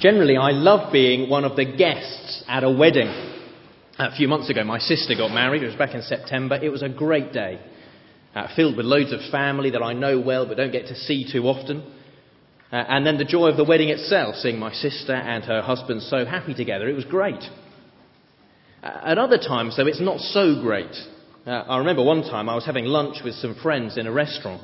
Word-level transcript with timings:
Generally, 0.00 0.38
I 0.38 0.52
love 0.52 0.90
being 0.90 1.28
one 1.28 1.44
of 1.44 1.56
the 1.56 1.66
guests 1.66 2.42
at 2.48 2.64
a 2.64 2.70
wedding. 2.70 3.08
A 3.98 4.16
few 4.16 4.28
months 4.28 4.48
ago, 4.48 4.64
my 4.64 4.78
sister 4.78 5.14
got 5.14 5.28
married. 5.30 5.62
It 5.62 5.66
was 5.66 5.74
back 5.74 5.94
in 5.94 6.00
September. 6.00 6.54
It 6.54 6.70
was 6.70 6.82
a 6.82 6.88
great 6.88 7.34
day, 7.34 7.60
uh, 8.34 8.48
filled 8.56 8.78
with 8.78 8.86
loads 8.86 9.12
of 9.12 9.20
family 9.30 9.70
that 9.72 9.82
I 9.82 9.92
know 9.92 10.18
well 10.18 10.46
but 10.46 10.56
don't 10.56 10.72
get 10.72 10.86
to 10.86 10.94
see 10.94 11.30
too 11.30 11.42
often. 11.42 11.82
Uh, 12.72 12.76
and 12.76 13.06
then 13.06 13.18
the 13.18 13.26
joy 13.26 13.48
of 13.48 13.58
the 13.58 13.64
wedding 13.64 13.90
itself, 13.90 14.36
seeing 14.36 14.58
my 14.58 14.72
sister 14.72 15.12
and 15.12 15.44
her 15.44 15.60
husband 15.60 16.00
so 16.02 16.24
happy 16.24 16.54
together. 16.54 16.88
It 16.88 16.94
was 16.96 17.04
great. 17.04 17.44
Uh, 18.82 19.00
at 19.04 19.18
other 19.18 19.36
times, 19.36 19.76
though, 19.76 19.86
it's 19.86 20.00
not 20.00 20.20
so 20.20 20.62
great. 20.62 20.96
Uh, 21.46 21.50
I 21.50 21.76
remember 21.76 22.02
one 22.02 22.22
time 22.22 22.48
I 22.48 22.54
was 22.54 22.64
having 22.64 22.86
lunch 22.86 23.18
with 23.22 23.34
some 23.34 23.54
friends 23.62 23.98
in 23.98 24.06
a 24.06 24.12
restaurant, 24.12 24.62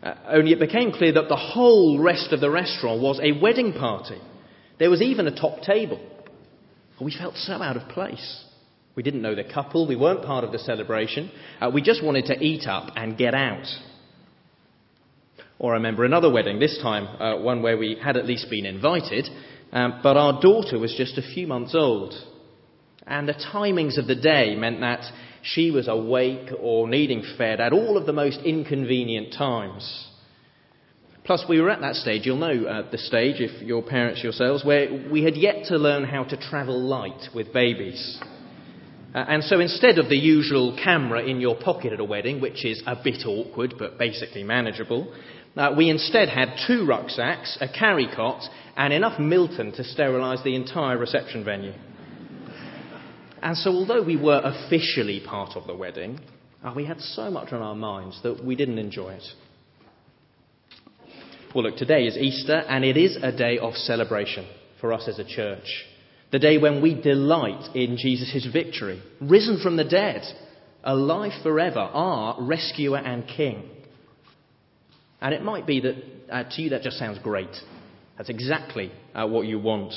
uh, 0.00 0.14
only 0.28 0.52
it 0.52 0.60
became 0.60 0.92
clear 0.92 1.12
that 1.14 1.28
the 1.28 1.34
whole 1.34 1.98
rest 1.98 2.32
of 2.32 2.40
the 2.40 2.50
restaurant 2.50 3.02
was 3.02 3.18
a 3.20 3.32
wedding 3.40 3.72
party. 3.72 4.20
There 4.78 4.90
was 4.90 5.02
even 5.02 5.26
a 5.26 5.34
top 5.34 5.62
table. 5.62 6.00
We 7.00 7.14
felt 7.16 7.36
so 7.36 7.54
out 7.54 7.76
of 7.76 7.88
place. 7.88 8.44
We 8.94 9.02
didn't 9.02 9.22
know 9.22 9.34
the 9.34 9.44
couple. 9.44 9.86
We 9.86 9.96
weren't 9.96 10.24
part 10.24 10.44
of 10.44 10.52
the 10.52 10.58
celebration. 10.58 11.30
Uh, 11.60 11.70
we 11.72 11.82
just 11.82 12.02
wanted 12.02 12.26
to 12.26 12.42
eat 12.42 12.66
up 12.66 12.92
and 12.96 13.18
get 13.18 13.34
out. 13.34 13.66
Or 15.58 15.72
I 15.72 15.76
remember 15.76 16.04
another 16.04 16.30
wedding, 16.30 16.58
this 16.58 16.78
time 16.82 17.06
uh, 17.20 17.42
one 17.42 17.62
where 17.62 17.78
we 17.78 17.98
had 18.02 18.16
at 18.16 18.26
least 18.26 18.48
been 18.50 18.66
invited, 18.66 19.28
um, 19.72 20.00
but 20.02 20.16
our 20.16 20.40
daughter 20.40 20.78
was 20.78 20.94
just 20.96 21.18
a 21.18 21.34
few 21.34 21.46
months 21.46 21.74
old. 21.74 22.14
And 23.06 23.28
the 23.28 23.34
timings 23.34 23.98
of 23.98 24.06
the 24.06 24.14
day 24.14 24.56
meant 24.56 24.80
that 24.80 25.04
she 25.42 25.70
was 25.70 25.88
awake 25.88 26.50
or 26.58 26.88
needing 26.88 27.22
fed 27.38 27.60
at 27.60 27.72
all 27.72 27.96
of 27.96 28.06
the 28.06 28.12
most 28.12 28.40
inconvenient 28.40 29.32
times. 29.32 30.08
Plus, 31.26 31.44
we 31.48 31.60
were 31.60 31.70
at 31.70 31.80
that 31.80 31.96
stage, 31.96 32.24
you'll 32.24 32.36
know 32.36 32.66
uh, 32.66 32.88
the 32.88 32.98
stage 32.98 33.40
if 33.40 33.60
you're 33.60 33.82
parents 33.82 34.22
yourselves, 34.22 34.64
where 34.64 35.08
we 35.10 35.24
had 35.24 35.36
yet 35.36 35.64
to 35.64 35.76
learn 35.76 36.04
how 36.04 36.22
to 36.22 36.36
travel 36.36 36.80
light 36.80 37.28
with 37.34 37.52
babies. 37.52 38.20
Uh, 39.12 39.24
and 39.28 39.42
so 39.42 39.58
instead 39.58 39.98
of 39.98 40.08
the 40.08 40.16
usual 40.16 40.78
camera 40.82 41.24
in 41.24 41.40
your 41.40 41.56
pocket 41.56 41.92
at 41.92 41.98
a 41.98 42.04
wedding, 42.04 42.40
which 42.40 42.64
is 42.64 42.80
a 42.86 42.94
bit 43.02 43.26
awkward 43.26 43.74
but 43.76 43.98
basically 43.98 44.44
manageable, 44.44 45.12
uh, 45.56 45.74
we 45.76 45.90
instead 45.90 46.28
had 46.28 46.54
two 46.64 46.86
rucksacks, 46.86 47.58
a 47.60 47.66
carry 47.66 48.06
cot, 48.14 48.42
and 48.76 48.92
enough 48.92 49.18
Milton 49.18 49.72
to 49.72 49.82
sterilise 49.82 50.44
the 50.44 50.54
entire 50.54 50.96
reception 50.96 51.44
venue. 51.44 51.72
And 53.42 53.56
so, 53.56 53.70
although 53.70 54.02
we 54.02 54.16
were 54.16 54.40
officially 54.44 55.20
part 55.26 55.56
of 55.56 55.66
the 55.66 55.74
wedding, 55.74 56.20
uh, 56.62 56.72
we 56.76 56.84
had 56.84 57.00
so 57.00 57.30
much 57.30 57.52
on 57.52 57.62
our 57.62 57.74
minds 57.74 58.20
that 58.22 58.44
we 58.44 58.54
didn't 58.54 58.78
enjoy 58.78 59.14
it. 59.14 59.24
Well, 61.56 61.64
look, 61.64 61.78
today 61.78 62.04
is 62.04 62.18
Easter, 62.18 62.52
and 62.68 62.84
it 62.84 62.98
is 62.98 63.16
a 63.22 63.32
day 63.32 63.56
of 63.56 63.72
celebration 63.76 64.46
for 64.78 64.92
us 64.92 65.08
as 65.08 65.18
a 65.18 65.24
church. 65.24 65.86
The 66.30 66.38
day 66.38 66.58
when 66.58 66.82
we 66.82 67.00
delight 67.00 67.74
in 67.74 67.96
Jesus' 67.96 68.46
victory, 68.52 69.02
risen 69.22 69.60
from 69.62 69.78
the 69.78 69.84
dead, 69.84 70.20
alive 70.84 71.32
forever, 71.42 71.78
our 71.78 72.36
rescuer 72.42 72.98
and 72.98 73.26
king. 73.26 73.70
And 75.22 75.32
it 75.32 75.42
might 75.42 75.66
be 75.66 75.80
that 75.80 75.94
uh, 76.30 76.44
to 76.44 76.60
you 76.60 76.68
that 76.68 76.82
just 76.82 76.98
sounds 76.98 77.20
great. 77.20 77.56
That's 78.18 78.28
exactly 78.28 78.92
uh, 79.14 79.26
what 79.26 79.46
you 79.46 79.58
want. 79.58 79.94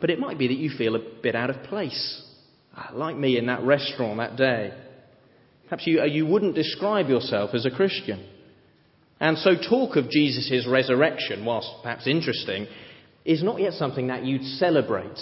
But 0.00 0.10
it 0.10 0.18
might 0.18 0.38
be 0.38 0.48
that 0.48 0.58
you 0.58 0.76
feel 0.76 0.96
a 0.96 1.04
bit 1.22 1.36
out 1.36 1.50
of 1.50 1.62
place, 1.62 2.20
uh, 2.76 2.86
like 2.94 3.16
me 3.16 3.38
in 3.38 3.46
that 3.46 3.62
restaurant 3.62 4.18
that 4.18 4.34
day. 4.34 4.72
Perhaps 5.68 5.86
you, 5.86 6.00
uh, 6.00 6.04
you 6.04 6.26
wouldn't 6.26 6.56
describe 6.56 7.08
yourself 7.08 7.50
as 7.54 7.64
a 7.64 7.70
Christian. 7.70 8.28
And 9.20 9.36
so, 9.38 9.50
talk 9.56 9.96
of 9.96 10.10
Jesus' 10.10 10.66
resurrection, 10.68 11.44
whilst 11.44 11.68
perhaps 11.82 12.06
interesting, 12.06 12.66
is 13.24 13.42
not 13.42 13.60
yet 13.60 13.72
something 13.72 14.08
that 14.08 14.24
you'd 14.24 14.44
celebrate. 14.44 15.18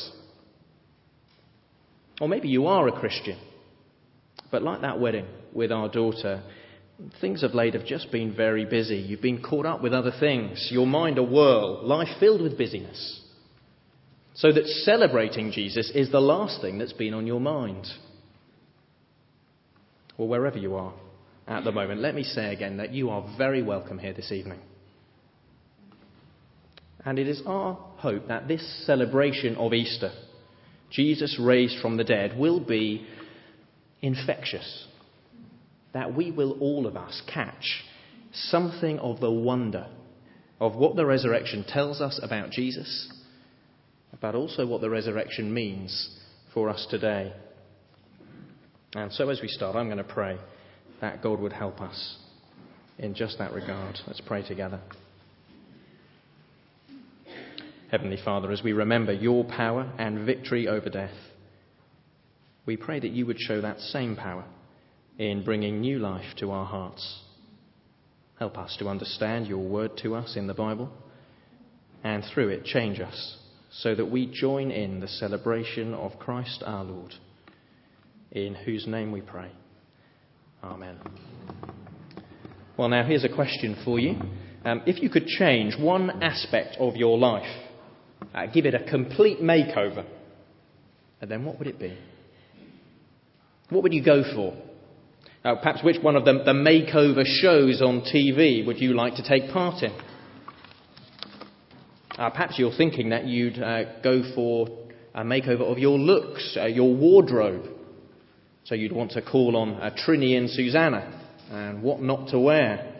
Or 2.20 2.28
maybe 2.28 2.48
you 2.48 2.66
are 2.66 2.88
a 2.88 2.92
Christian, 2.92 3.38
but 4.50 4.62
like 4.62 4.82
that 4.82 5.00
wedding 5.00 5.26
with 5.52 5.72
our 5.72 5.88
daughter, 5.88 6.42
things 7.20 7.42
of 7.42 7.54
late 7.54 7.74
have 7.74 7.86
just 7.86 8.10
been 8.10 8.34
very 8.34 8.64
busy. 8.64 8.96
You've 8.96 9.22
been 9.22 9.42
caught 9.42 9.66
up 9.66 9.82
with 9.82 9.92
other 9.92 10.12
things, 10.18 10.68
your 10.70 10.86
mind 10.86 11.18
a 11.18 11.22
whirl, 11.22 11.86
life 11.86 12.08
filled 12.20 12.42
with 12.42 12.58
busyness. 12.58 13.22
So 14.34 14.52
that 14.52 14.66
celebrating 14.66 15.52
Jesus 15.52 15.90
is 15.94 16.10
the 16.10 16.20
last 16.20 16.60
thing 16.60 16.78
that's 16.78 16.92
been 16.92 17.14
on 17.14 17.26
your 17.26 17.40
mind. 17.40 17.86
Or 20.18 20.28
wherever 20.28 20.58
you 20.58 20.74
are 20.76 20.92
at 21.46 21.64
the 21.64 21.72
moment, 21.72 22.00
let 22.00 22.14
me 22.14 22.24
say 22.24 22.52
again 22.52 22.78
that 22.78 22.92
you 22.92 23.10
are 23.10 23.24
very 23.38 23.62
welcome 23.62 23.98
here 23.98 24.12
this 24.12 24.32
evening. 24.32 24.58
And 27.04 27.20
it 27.20 27.28
is 27.28 27.40
our 27.46 27.74
hope 27.98 28.26
that 28.28 28.48
this 28.48 28.84
celebration 28.84 29.54
of 29.56 29.72
Easter, 29.72 30.10
Jesus 30.90 31.38
raised 31.40 31.80
from 31.80 31.96
the 31.96 32.04
dead, 32.04 32.36
will 32.36 32.58
be 32.58 33.06
infectious. 34.02 34.88
That 35.94 36.14
we 36.14 36.32
will 36.32 36.58
all 36.60 36.86
of 36.86 36.96
us 36.96 37.22
catch 37.32 37.84
something 38.32 38.98
of 38.98 39.20
the 39.20 39.30
wonder 39.30 39.86
of 40.58 40.74
what 40.74 40.96
the 40.96 41.06
resurrection 41.06 41.64
tells 41.66 42.00
us 42.00 42.18
about 42.22 42.50
Jesus, 42.50 43.08
but 44.20 44.34
also 44.34 44.66
what 44.66 44.80
the 44.80 44.90
resurrection 44.90 45.54
means 45.54 46.18
for 46.52 46.68
us 46.68 46.86
today. 46.90 47.32
And 48.94 49.12
so, 49.12 49.28
as 49.28 49.40
we 49.40 49.48
start, 49.48 49.76
I'm 49.76 49.86
going 49.86 49.98
to 49.98 50.04
pray 50.04 50.38
that 51.00 51.22
God 51.22 51.40
would 51.40 51.52
help 51.52 51.80
us 51.80 52.16
in 52.98 53.14
just 53.14 53.38
that 53.38 53.52
regard. 53.52 53.98
Let's 54.06 54.20
pray 54.20 54.46
together. 54.46 54.80
Heavenly 57.90 58.18
Father, 58.24 58.50
as 58.50 58.62
we 58.62 58.72
remember 58.72 59.12
your 59.12 59.44
power 59.44 59.92
and 59.98 60.26
victory 60.26 60.66
over 60.66 60.90
death, 60.90 61.14
we 62.66 62.76
pray 62.76 62.98
that 62.98 63.12
you 63.12 63.26
would 63.26 63.38
show 63.38 63.60
that 63.60 63.78
same 63.78 64.16
power 64.16 64.44
in 65.18 65.44
bringing 65.44 65.80
new 65.80 65.98
life 65.98 66.34
to 66.38 66.50
our 66.50 66.66
hearts. 66.66 67.22
Help 68.38 68.58
us 68.58 68.76
to 68.78 68.88
understand 68.88 69.46
your 69.46 69.66
word 69.66 69.92
to 69.98 70.14
us 70.14 70.36
in 70.36 70.46
the 70.46 70.54
Bible, 70.54 70.90
and 72.02 72.24
through 72.24 72.48
it 72.48 72.64
change 72.64 73.00
us 73.00 73.38
so 73.70 73.94
that 73.94 74.10
we 74.10 74.26
join 74.26 74.70
in 74.70 75.00
the 75.00 75.08
celebration 75.08 75.94
of 75.94 76.18
Christ 76.18 76.62
our 76.66 76.84
Lord, 76.84 77.14
in 78.32 78.54
whose 78.54 78.86
name 78.86 79.12
we 79.12 79.20
pray. 79.20 79.50
Amen. 80.66 80.98
Well, 82.76 82.88
now 82.88 83.04
here's 83.04 83.24
a 83.24 83.28
question 83.28 83.76
for 83.84 83.98
you. 84.00 84.16
Um, 84.64 84.82
if 84.84 85.00
you 85.00 85.08
could 85.08 85.26
change 85.26 85.78
one 85.78 86.22
aspect 86.22 86.76
of 86.80 86.96
your 86.96 87.16
life, 87.16 87.46
uh, 88.34 88.46
give 88.46 88.66
it 88.66 88.74
a 88.74 88.90
complete 88.90 89.40
makeover, 89.40 90.04
and 91.20 91.30
then 91.30 91.44
what 91.44 91.58
would 91.58 91.68
it 91.68 91.78
be? 91.78 91.96
What 93.70 93.84
would 93.84 93.92
you 93.92 94.04
go 94.04 94.24
for? 94.34 94.54
Uh, 95.44 95.54
perhaps 95.56 95.84
which 95.84 96.02
one 96.02 96.16
of 96.16 96.24
the, 96.24 96.32
the 96.44 96.52
makeover 96.52 97.24
shows 97.24 97.80
on 97.80 98.00
TV 98.00 98.66
would 98.66 98.80
you 98.80 98.94
like 98.94 99.14
to 99.14 99.22
take 99.22 99.52
part 99.52 99.84
in? 99.84 99.92
Uh, 102.18 102.30
perhaps 102.30 102.58
you're 102.58 102.76
thinking 102.76 103.10
that 103.10 103.26
you'd 103.26 103.62
uh, 103.62 104.00
go 104.02 104.22
for 104.34 104.66
a 105.14 105.22
makeover 105.22 105.62
of 105.62 105.78
your 105.78 105.96
looks, 105.98 106.56
uh, 106.60 106.66
your 106.66 106.92
wardrobe. 106.92 107.75
So 108.66 108.74
you'd 108.74 108.90
want 108.90 109.12
to 109.12 109.22
call 109.22 109.56
on 109.56 109.74
uh, 109.74 109.90
Trinny 109.96 110.36
and 110.36 110.50
Susannah 110.50 111.22
and 111.52 111.84
what 111.84 112.02
not 112.02 112.30
to 112.30 112.40
wear. 112.40 112.94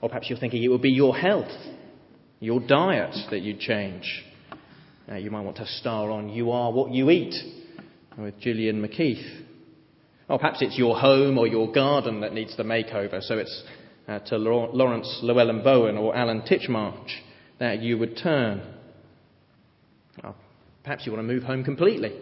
Or 0.00 0.08
perhaps 0.08 0.30
you're 0.30 0.38
thinking 0.38 0.62
it 0.62 0.68
would 0.68 0.80
be 0.80 0.92
your 0.92 1.16
health, 1.16 1.50
your 2.38 2.60
diet 2.60 3.16
that 3.30 3.40
you'd 3.40 3.58
change. 3.58 4.24
Uh, 5.10 5.16
you 5.16 5.32
might 5.32 5.40
want 5.40 5.56
to 5.56 5.66
star 5.66 6.08
on 6.12 6.28
You 6.28 6.52
Are 6.52 6.70
What 6.70 6.92
You 6.92 7.10
Eat 7.10 7.34
with 8.16 8.38
Gillian 8.38 8.80
McKeith. 8.80 9.42
Or 10.28 10.38
perhaps 10.38 10.62
it's 10.62 10.78
your 10.78 10.96
home 10.96 11.36
or 11.36 11.48
your 11.48 11.72
garden 11.72 12.20
that 12.20 12.32
needs 12.32 12.56
the 12.56 12.62
makeover. 12.62 13.20
So 13.22 13.38
it's 13.38 13.64
uh, 14.06 14.20
to 14.20 14.36
Laurence 14.36 15.18
Llewelyn-Bowen 15.24 15.96
or 15.98 16.14
Alan 16.14 16.42
Titchmarsh 16.42 17.10
that 17.58 17.82
you 17.82 17.98
would 17.98 18.16
turn. 18.22 18.62
Well, 20.22 20.36
perhaps 20.84 21.06
you 21.06 21.12
want 21.12 21.26
to 21.26 21.34
move 21.34 21.42
home 21.42 21.64
completely. 21.64 22.20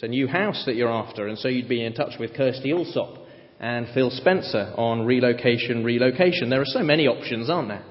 It's 0.00 0.06
a 0.06 0.08
new 0.08 0.28
house 0.28 0.62
that 0.64 0.76
you're 0.76 0.90
after, 0.90 1.28
and 1.28 1.38
so 1.38 1.48
you'd 1.48 1.68
be 1.68 1.84
in 1.84 1.92
touch 1.92 2.14
with 2.18 2.32
Kirstie 2.32 2.72
Allsopp 2.72 3.18
and 3.60 3.86
Phil 3.92 4.08
Spencer 4.08 4.72
on 4.78 5.04
relocation, 5.04 5.84
relocation. 5.84 6.48
There 6.48 6.62
are 6.62 6.64
so 6.64 6.82
many 6.82 7.06
options, 7.06 7.50
aren't 7.50 7.68
there? 7.68 7.84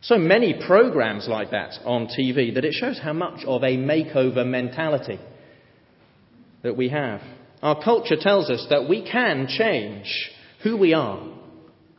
So 0.00 0.18
many 0.18 0.60
programs 0.66 1.28
like 1.28 1.52
that 1.52 1.78
on 1.84 2.08
TV 2.08 2.52
that 2.56 2.64
it 2.64 2.72
shows 2.72 2.98
how 2.98 3.12
much 3.12 3.44
of 3.46 3.62
a 3.62 3.76
makeover 3.76 4.44
mentality 4.44 5.20
that 6.64 6.76
we 6.76 6.88
have. 6.88 7.20
Our 7.62 7.80
culture 7.80 8.16
tells 8.18 8.50
us 8.50 8.66
that 8.70 8.88
we 8.88 9.08
can 9.08 9.46
change 9.46 10.28
who 10.64 10.76
we 10.76 10.92
are 10.92 11.24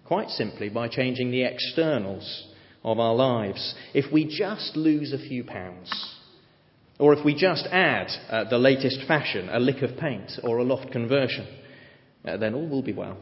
quite 0.03 0.31
simply 0.31 0.67
by 0.67 0.89
changing 0.89 1.31
the 1.31 1.45
externals 1.45 2.45
of 2.83 2.99
our 2.99 3.15
lives. 3.15 3.73
If 3.93 4.11
we 4.11 4.25
just 4.25 4.75
lose 4.75 5.13
a 5.13 5.17
few 5.29 5.45
pounds, 5.45 6.12
or 6.99 7.13
if 7.13 7.25
we 7.25 7.33
just 7.35 7.67
add 7.71 8.07
uh, 8.29 8.49
the 8.49 8.57
latest 8.57 8.99
fashion, 9.07 9.49
a 9.49 9.59
lick 9.59 9.81
of 9.81 9.97
paint, 9.97 10.31
or 10.43 10.59
a 10.59 10.63
loft 10.63 10.91
conversion, 10.91 11.47
uh, 12.25 12.37
then 12.37 12.53
all 12.53 12.67
will 12.67 12.83
be 12.83 12.93
well. 12.93 13.17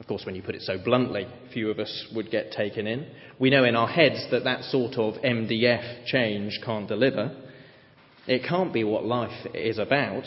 Of 0.00 0.08
course, 0.08 0.22
when 0.26 0.34
you 0.34 0.42
put 0.42 0.56
it 0.56 0.62
so 0.62 0.76
bluntly, 0.76 1.26
few 1.52 1.70
of 1.70 1.78
us 1.78 2.08
would 2.14 2.30
get 2.30 2.50
taken 2.50 2.86
in. 2.86 3.06
We 3.38 3.50
know 3.50 3.64
in 3.64 3.76
our 3.76 3.86
heads 3.86 4.26
that 4.32 4.44
that 4.44 4.64
sort 4.64 4.94
of 4.94 5.14
MDF 5.22 6.06
change 6.06 6.58
can't 6.64 6.88
deliver. 6.88 7.34
It 8.26 8.42
can't 8.48 8.72
be 8.72 8.84
what 8.84 9.04
life 9.04 9.46
is 9.54 9.78
about. 9.78 10.24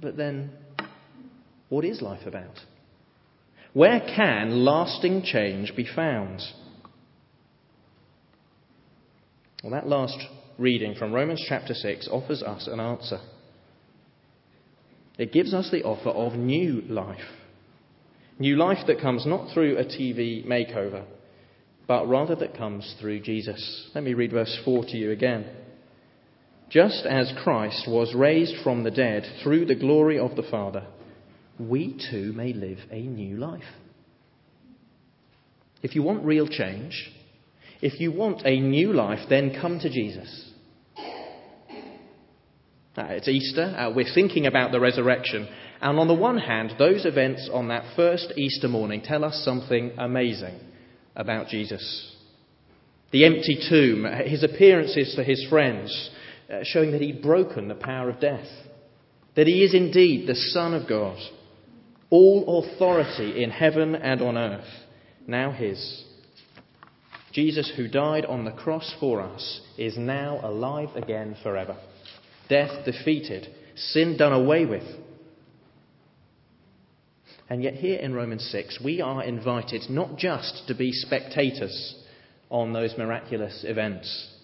But 0.00 0.16
then, 0.16 0.50
what 1.68 1.84
is 1.84 2.00
life 2.00 2.26
about? 2.26 2.60
Where 3.72 4.00
can 4.00 4.64
lasting 4.64 5.22
change 5.22 5.76
be 5.76 5.86
found? 5.86 6.40
Well, 9.66 9.74
that 9.74 9.88
last 9.88 10.16
reading 10.58 10.94
from 10.94 11.12
Romans 11.12 11.44
chapter 11.48 11.74
6 11.74 12.06
offers 12.12 12.40
us 12.40 12.68
an 12.70 12.78
answer. 12.78 13.18
It 15.18 15.32
gives 15.32 15.52
us 15.52 15.72
the 15.72 15.82
offer 15.82 16.10
of 16.10 16.34
new 16.34 16.82
life. 16.82 17.18
New 18.38 18.54
life 18.54 18.86
that 18.86 19.00
comes 19.00 19.26
not 19.26 19.52
through 19.52 19.76
a 19.76 19.84
TV 19.84 20.46
makeover, 20.46 21.04
but 21.88 22.06
rather 22.06 22.36
that 22.36 22.56
comes 22.56 22.94
through 23.00 23.22
Jesus. 23.22 23.90
Let 23.92 24.04
me 24.04 24.14
read 24.14 24.30
verse 24.30 24.56
4 24.64 24.84
to 24.84 24.96
you 24.96 25.10
again. 25.10 25.46
Just 26.70 27.04
as 27.04 27.32
Christ 27.42 27.88
was 27.88 28.14
raised 28.14 28.62
from 28.62 28.84
the 28.84 28.92
dead 28.92 29.24
through 29.42 29.66
the 29.66 29.74
glory 29.74 30.16
of 30.16 30.36
the 30.36 30.46
Father, 30.48 30.86
we 31.58 32.00
too 32.08 32.32
may 32.34 32.52
live 32.52 32.78
a 32.92 33.00
new 33.00 33.36
life. 33.36 33.64
If 35.82 35.96
you 35.96 36.04
want 36.04 36.24
real 36.24 36.46
change, 36.46 37.10
if 37.80 38.00
you 38.00 38.12
want 38.12 38.42
a 38.44 38.60
new 38.60 38.92
life, 38.92 39.20
then 39.28 39.58
come 39.60 39.78
to 39.80 39.90
Jesus. 39.90 40.50
Uh, 42.96 43.04
it's 43.10 43.28
Easter. 43.28 43.62
Uh, 43.62 43.92
we're 43.94 44.14
thinking 44.14 44.46
about 44.46 44.72
the 44.72 44.80
resurrection. 44.80 45.46
And 45.82 45.98
on 45.98 46.08
the 46.08 46.14
one 46.14 46.38
hand, 46.38 46.72
those 46.78 47.04
events 47.04 47.50
on 47.52 47.68
that 47.68 47.94
first 47.94 48.32
Easter 48.36 48.68
morning 48.68 49.02
tell 49.02 49.22
us 49.24 49.42
something 49.44 49.92
amazing 49.98 50.58
about 51.14 51.48
Jesus. 51.48 52.14
The 53.12 53.26
empty 53.26 53.58
tomb, 53.68 54.06
his 54.24 54.42
appearances 54.42 55.14
to 55.14 55.22
his 55.22 55.46
friends, 55.50 56.10
uh, 56.50 56.60
showing 56.62 56.92
that 56.92 57.02
he'd 57.02 57.22
broken 57.22 57.68
the 57.68 57.74
power 57.74 58.08
of 58.08 58.20
death, 58.20 58.46
that 59.34 59.46
he 59.46 59.62
is 59.62 59.74
indeed 59.74 60.26
the 60.26 60.34
Son 60.34 60.72
of 60.72 60.88
God, 60.88 61.18
all 62.08 62.64
authority 62.64 63.42
in 63.42 63.50
heaven 63.50 63.94
and 63.94 64.22
on 64.22 64.38
earth, 64.38 64.68
now 65.26 65.52
his. 65.52 66.04
Jesus, 67.36 67.70
who 67.76 67.86
died 67.86 68.24
on 68.24 68.46
the 68.46 68.50
cross 68.50 68.94
for 68.98 69.20
us, 69.20 69.60
is 69.76 69.98
now 69.98 70.40
alive 70.42 70.88
again 70.96 71.36
forever 71.42 71.76
death 72.48 72.86
defeated, 72.86 73.46
sin 73.74 74.16
done 74.16 74.32
away 74.32 74.64
with. 74.64 74.84
And 77.50 77.62
yet, 77.62 77.74
here 77.74 77.98
in 77.98 78.14
Romans 78.14 78.48
6, 78.50 78.80
we 78.82 79.02
are 79.02 79.22
invited 79.22 79.82
not 79.90 80.16
just 80.16 80.62
to 80.68 80.74
be 80.74 80.92
spectators 80.92 82.02
on 82.48 82.72
those 82.72 82.94
miraculous 82.96 83.64
events, 83.68 84.34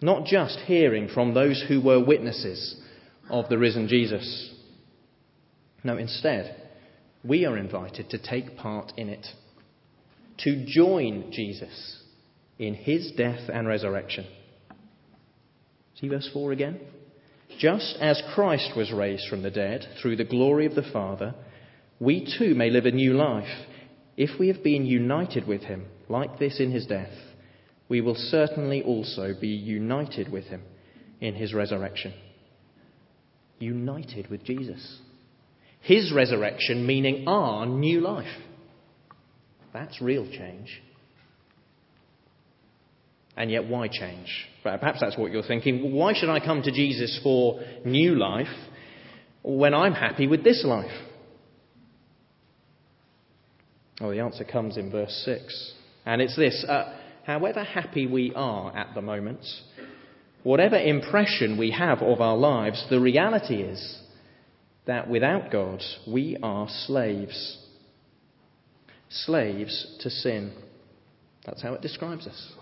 not 0.00 0.24
just 0.24 0.60
hearing 0.60 1.08
from 1.08 1.34
those 1.34 1.62
who 1.68 1.82
were 1.82 2.02
witnesses 2.02 2.80
of 3.28 3.50
the 3.50 3.58
risen 3.58 3.86
Jesus. 3.86 4.50
No, 5.82 5.98
instead, 5.98 6.56
we 7.22 7.44
are 7.44 7.58
invited 7.58 8.08
to 8.08 8.18
take 8.18 8.56
part 8.56 8.94
in 8.96 9.10
it, 9.10 9.26
to 10.38 10.64
join 10.66 11.30
Jesus 11.30 12.00
in 12.58 12.74
his 12.74 13.12
death 13.16 13.48
and 13.52 13.66
resurrection. 13.66 14.26
See 16.00 16.08
verse 16.08 16.28
4 16.32 16.52
again? 16.52 16.80
Just 17.58 17.96
as 18.00 18.22
Christ 18.34 18.72
was 18.76 18.92
raised 18.92 19.28
from 19.28 19.42
the 19.42 19.50
dead 19.50 19.86
through 20.00 20.16
the 20.16 20.24
glory 20.24 20.66
of 20.66 20.74
the 20.74 20.88
Father, 20.92 21.34
we 22.00 22.26
too 22.38 22.54
may 22.54 22.70
live 22.70 22.86
a 22.86 22.90
new 22.90 23.14
life. 23.14 23.66
If 24.16 24.38
we 24.38 24.48
have 24.48 24.62
been 24.62 24.86
united 24.86 25.46
with 25.46 25.62
him, 25.62 25.86
like 26.08 26.38
this 26.38 26.60
in 26.60 26.72
his 26.72 26.86
death, 26.86 27.12
we 27.88 28.00
will 28.00 28.14
certainly 28.14 28.82
also 28.82 29.34
be 29.38 29.48
united 29.48 30.30
with 30.30 30.44
him 30.44 30.62
in 31.20 31.34
his 31.34 31.54
resurrection. 31.54 32.12
United 33.58 34.28
with 34.28 34.44
Jesus. 34.44 34.98
His 35.80 36.12
resurrection 36.12 36.86
meaning 36.86 37.28
our 37.28 37.66
new 37.66 38.00
life. 38.00 38.26
That's 39.72 40.00
real 40.00 40.26
change. 40.26 40.82
And 43.36 43.50
yet, 43.50 43.66
why 43.66 43.88
change? 43.88 44.28
Perhaps 44.62 45.00
that's 45.00 45.18
what 45.18 45.32
you're 45.32 45.42
thinking. 45.42 45.92
Why 45.92 46.14
should 46.14 46.28
I 46.28 46.38
come 46.38 46.62
to 46.62 46.70
Jesus 46.70 47.18
for 47.22 47.60
new 47.84 48.14
life 48.14 48.46
when 49.42 49.74
I'm 49.74 49.92
happy 49.92 50.26
with 50.26 50.44
this 50.44 50.64
life? 50.64 50.90
Well, 54.00 54.10
the 54.10 54.20
answer 54.20 54.44
comes 54.44 54.76
in 54.76 54.90
verse 54.90 55.22
6. 55.24 55.72
And 56.06 56.20
it's 56.20 56.36
this 56.36 56.64
uh, 56.68 56.96
However 57.24 57.64
happy 57.64 58.06
we 58.06 58.32
are 58.34 58.76
at 58.76 58.94
the 58.94 59.00
moment, 59.00 59.44
whatever 60.42 60.76
impression 60.76 61.56
we 61.58 61.70
have 61.70 62.02
of 62.02 62.20
our 62.20 62.36
lives, 62.36 62.86
the 62.90 63.00
reality 63.00 63.62
is 63.62 64.00
that 64.86 65.08
without 65.08 65.50
God, 65.50 65.82
we 66.06 66.36
are 66.42 66.66
slaves. 66.86 67.58
Slaves 69.08 69.96
to 70.00 70.10
sin. 70.10 70.52
That's 71.46 71.62
how 71.62 71.72
it 71.74 71.80
describes 71.80 72.26
us. 72.26 72.52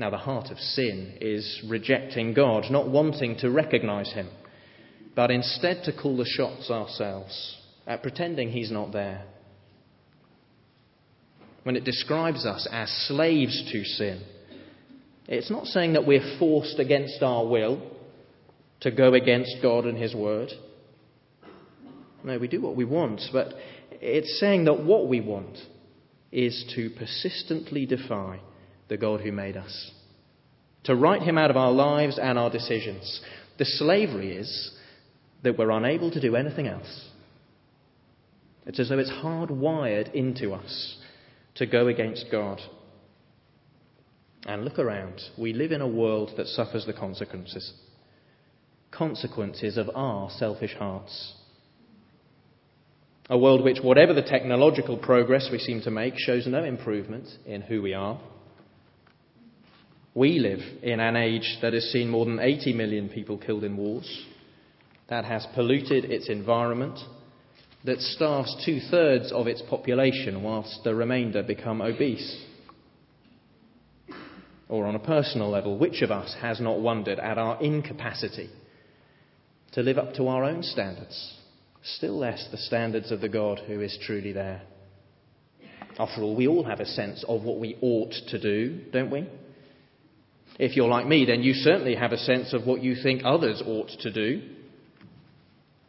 Now, 0.00 0.08
the 0.08 0.16
heart 0.16 0.50
of 0.50 0.58
sin 0.58 1.18
is 1.20 1.62
rejecting 1.68 2.32
God, 2.32 2.70
not 2.70 2.88
wanting 2.88 3.36
to 3.40 3.50
recognize 3.50 4.10
Him, 4.14 4.30
but 5.14 5.30
instead 5.30 5.84
to 5.84 5.92
call 5.92 6.16
the 6.16 6.24
shots 6.24 6.70
ourselves, 6.70 7.58
at 7.86 8.00
pretending 8.00 8.48
He's 8.48 8.70
not 8.70 8.92
there. 8.92 9.26
When 11.64 11.76
it 11.76 11.84
describes 11.84 12.46
us 12.46 12.66
as 12.72 12.88
slaves 13.08 13.70
to 13.72 13.84
sin, 13.84 14.22
it's 15.28 15.50
not 15.50 15.66
saying 15.66 15.92
that 15.92 16.06
we're 16.06 16.38
forced 16.38 16.78
against 16.78 17.22
our 17.22 17.46
will 17.46 17.82
to 18.80 18.90
go 18.90 19.12
against 19.12 19.56
God 19.60 19.84
and 19.84 19.98
His 19.98 20.14
Word. 20.14 20.48
No, 22.24 22.38
we 22.38 22.48
do 22.48 22.62
what 22.62 22.74
we 22.74 22.86
want, 22.86 23.20
but 23.34 23.52
it's 23.90 24.40
saying 24.40 24.64
that 24.64 24.82
what 24.82 25.08
we 25.08 25.20
want 25.20 25.58
is 26.32 26.64
to 26.74 26.88
persistently 26.88 27.84
defy 27.84 28.40
the 28.90 28.98
God 28.98 29.20
who 29.20 29.32
made 29.32 29.56
us, 29.56 29.90
to 30.84 30.94
write 30.94 31.22
him 31.22 31.38
out 31.38 31.50
of 31.50 31.56
our 31.56 31.72
lives 31.72 32.18
and 32.18 32.38
our 32.38 32.50
decisions. 32.50 33.22
The 33.56 33.64
slavery 33.64 34.36
is 34.36 34.72
that 35.42 35.56
we're 35.56 35.70
unable 35.70 36.10
to 36.10 36.20
do 36.20 36.36
anything 36.36 36.66
else. 36.66 37.08
It's 38.66 38.80
as 38.80 38.90
though 38.90 38.98
it's 38.98 39.10
hardwired 39.10 40.12
into 40.12 40.52
us 40.52 40.98
to 41.54 41.66
go 41.66 41.86
against 41.88 42.26
God. 42.30 42.60
And 44.46 44.64
look 44.64 44.78
around. 44.78 45.20
We 45.38 45.52
live 45.52 45.70
in 45.70 45.82
a 45.82 45.88
world 45.88 46.32
that 46.36 46.46
suffers 46.46 46.84
the 46.86 46.92
consequences. 46.92 47.72
Consequences 48.90 49.76
of 49.76 49.90
our 49.94 50.30
selfish 50.30 50.74
hearts. 50.74 51.34
A 53.28 53.38
world 53.38 53.62
which, 53.62 53.78
whatever 53.82 54.14
the 54.14 54.22
technological 54.22 54.96
progress 54.96 55.48
we 55.52 55.58
seem 55.58 55.82
to 55.82 55.90
make, 55.90 56.14
shows 56.16 56.46
no 56.46 56.64
improvement 56.64 57.28
in 57.46 57.60
who 57.60 57.82
we 57.82 57.94
are 57.94 58.18
we 60.14 60.38
live 60.38 60.60
in 60.82 61.00
an 61.00 61.16
age 61.16 61.58
that 61.62 61.72
has 61.72 61.84
seen 61.92 62.08
more 62.08 62.24
than 62.24 62.40
80 62.40 62.72
million 62.72 63.08
people 63.08 63.38
killed 63.38 63.64
in 63.64 63.76
wars, 63.76 64.26
that 65.08 65.24
has 65.24 65.46
polluted 65.54 66.04
its 66.04 66.28
environment, 66.28 66.98
that 67.84 68.00
starves 68.00 68.54
two 68.64 68.80
thirds 68.90 69.32
of 69.32 69.46
its 69.46 69.62
population 69.62 70.42
whilst 70.42 70.80
the 70.84 70.94
remainder 70.94 71.42
become 71.42 71.80
obese. 71.80 72.44
Or 74.68 74.86
on 74.86 74.94
a 74.94 75.00
personal 75.00 75.50
level, 75.50 75.78
which 75.78 76.02
of 76.02 76.10
us 76.10 76.36
has 76.40 76.60
not 76.60 76.80
wondered 76.80 77.18
at 77.18 77.38
our 77.38 77.60
incapacity 77.62 78.50
to 79.72 79.82
live 79.82 79.98
up 79.98 80.14
to 80.14 80.28
our 80.28 80.44
own 80.44 80.62
standards, 80.62 81.36
still 81.82 82.18
less 82.18 82.48
the 82.50 82.58
standards 82.58 83.10
of 83.10 83.20
the 83.20 83.28
God 83.28 83.60
who 83.66 83.80
is 83.80 83.98
truly 84.02 84.32
there? 84.32 84.62
After 85.98 86.22
all, 86.22 86.36
we 86.36 86.46
all 86.46 86.64
have 86.64 86.80
a 86.80 86.86
sense 86.86 87.24
of 87.26 87.42
what 87.42 87.58
we 87.58 87.76
ought 87.80 88.12
to 88.28 88.40
do, 88.40 88.80
don't 88.92 89.10
we? 89.10 89.28
If 90.62 90.76
you're 90.76 90.88
like 90.88 91.06
me, 91.06 91.24
then 91.24 91.42
you 91.42 91.54
certainly 91.54 91.94
have 91.94 92.12
a 92.12 92.18
sense 92.18 92.52
of 92.52 92.66
what 92.66 92.82
you 92.82 92.94
think 92.94 93.22
others 93.24 93.62
ought 93.64 93.88
to 94.00 94.12
do. 94.12 94.42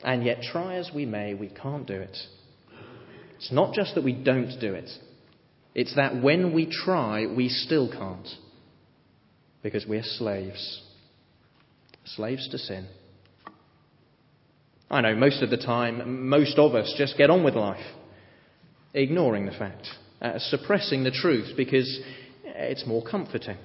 And 0.02 0.24
yet, 0.24 0.44
try 0.44 0.76
as 0.76 0.90
we 0.96 1.06
may, 1.06 1.34
we 1.34 1.50
can't 1.50 1.86
do 1.86 1.96
it. 1.96 2.18
It's 3.36 3.52
not 3.52 3.74
just 3.74 3.96
that 3.96 4.06
we 4.06 4.14
don't 4.14 4.58
do 4.62 4.74
it, 4.74 4.90
it's 5.76 5.94
that 5.98 6.24
when 6.24 6.54
we 6.54 6.72
try, 6.72 7.26
we 7.26 7.50
still 7.50 7.92
can't. 7.92 8.28
Because 9.62 9.86
we're 9.86 10.06
slaves. 10.06 10.82
Slaves 12.06 12.48
to 12.52 12.58
sin. 12.58 12.88
I 14.90 15.02
know 15.02 15.16
most 15.16 15.44
of 15.44 15.50
the 15.50 15.58
time, 15.58 16.30
most 16.30 16.58
of 16.58 16.76
us 16.76 16.96
just 16.98 17.18
get 17.18 17.30
on 17.30 17.44
with 17.44 17.56
life, 17.56 17.86
ignoring 18.94 19.48
the 19.48 19.52
fact, 19.52 19.86
uh, 20.22 20.40
suppressing 20.40 21.04
the 21.04 21.12
truth 21.12 21.58
because 21.58 22.00
it's 22.46 22.88
more 22.88 23.04
comforting 23.04 23.58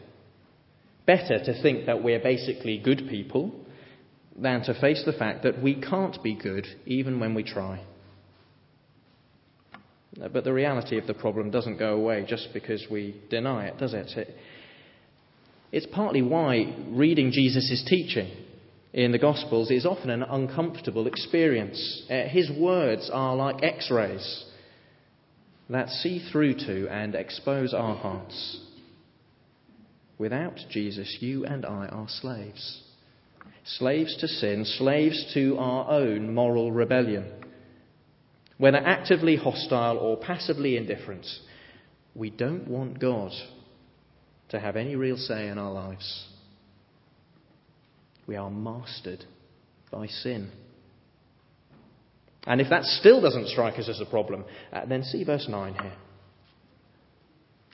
better 1.07 1.39
to 1.39 1.63
think 1.63 1.87
that 1.87 2.03
we're 2.03 2.21
basically 2.21 2.79
good 2.79 3.09
people 3.09 3.53
than 4.37 4.63
to 4.63 4.79
face 4.81 5.03
the 5.07 5.13
fact 5.13 5.45
that 5.45 5.63
we 5.63 5.81
can't 5.81 6.23
be 6.23 6.35
good 6.35 6.67
even 6.85 7.21
when 7.21 7.35
we 7.35 7.43
try. 7.43 7.83
But 10.19 10.45
the 10.45 10.53
reality 10.53 10.99
of 10.99 11.07
the 11.07 11.15
problem 11.15 11.51
doesn't 11.51 11.79
go 11.79 11.95
away 11.95 12.25
just 12.27 12.49
because 12.53 12.87
we 12.91 13.21
deny 13.31 13.67
it, 13.67 13.79
does 13.79 13.95
it? 13.95 14.11
It's 15.73 15.87
partly 15.93 16.23
why 16.23 16.75
reading 16.89 17.33
Jesus' 17.33 17.85
teaching 17.87 18.31
in 18.93 19.13
the 19.13 19.19
Gospels 19.19 19.71
is 19.71 19.85
often 19.85 20.09
an 20.09 20.23
uncomfortable 20.23 21.07
experience. 21.07 22.05
Uh, 22.11 22.23
his 22.29 22.51
words 22.51 23.11
are 23.13 23.37
like 23.37 23.63
x 23.63 23.91
rays 23.91 24.45
that 25.69 25.91
see 25.91 26.27
through 26.31 26.55
to 26.55 26.89
and 26.89 27.15
expose 27.15 27.75
our 27.75 27.97
hearts. 27.97 28.61
Without 30.19 30.59
Jesus, 30.71 31.19
you 31.21 31.45
and 31.45 31.67
I 31.67 31.87
are 31.87 32.07
slaves. 32.09 32.83
Slaves 33.65 34.17
to 34.21 34.29
sin, 34.29 34.65
slaves 34.65 35.33
to 35.35 35.59
our 35.59 35.91
own 35.91 36.35
moral 36.35 36.73
rebellion. 36.73 37.31
Whether 38.59 38.79
actively 38.79 39.37
hostile 39.37 39.99
or 39.99 40.17
passively 40.17 40.77
indifferent, 40.77 41.27
we 42.15 42.31
don't 42.31 42.67
want 42.69 42.99
God 42.99 43.33
to 44.49 44.61
have 44.61 44.77
any 44.77 44.97
real 44.97 45.17
say 45.17 45.49
in 45.49 45.59
our 45.59 45.73
lives. 45.73 46.29
We 48.27 48.37
are 48.37 48.51
mastered 48.51 49.25
by 49.91 50.07
sin. 50.07 50.51
And 52.47 52.61
if 52.61 52.71
that 52.71 52.85
still 52.85 53.21
doesn't 53.21 53.49
strike 53.49 53.79
us 53.79 53.89
as 53.89 54.01
a 54.01 54.07
problem, 54.07 54.45
uh, 54.73 54.87
then 54.87 55.03
see 55.03 55.25
verse 55.25 55.47
9 55.49 55.75
here. 55.75 55.97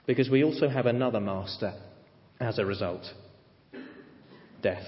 Because 0.06 0.28
we 0.28 0.42
also 0.42 0.68
have 0.68 0.86
another 0.86 1.20
master 1.20 1.74
as 2.42 2.58
a 2.58 2.66
result 2.66 3.04
death. 4.62 4.84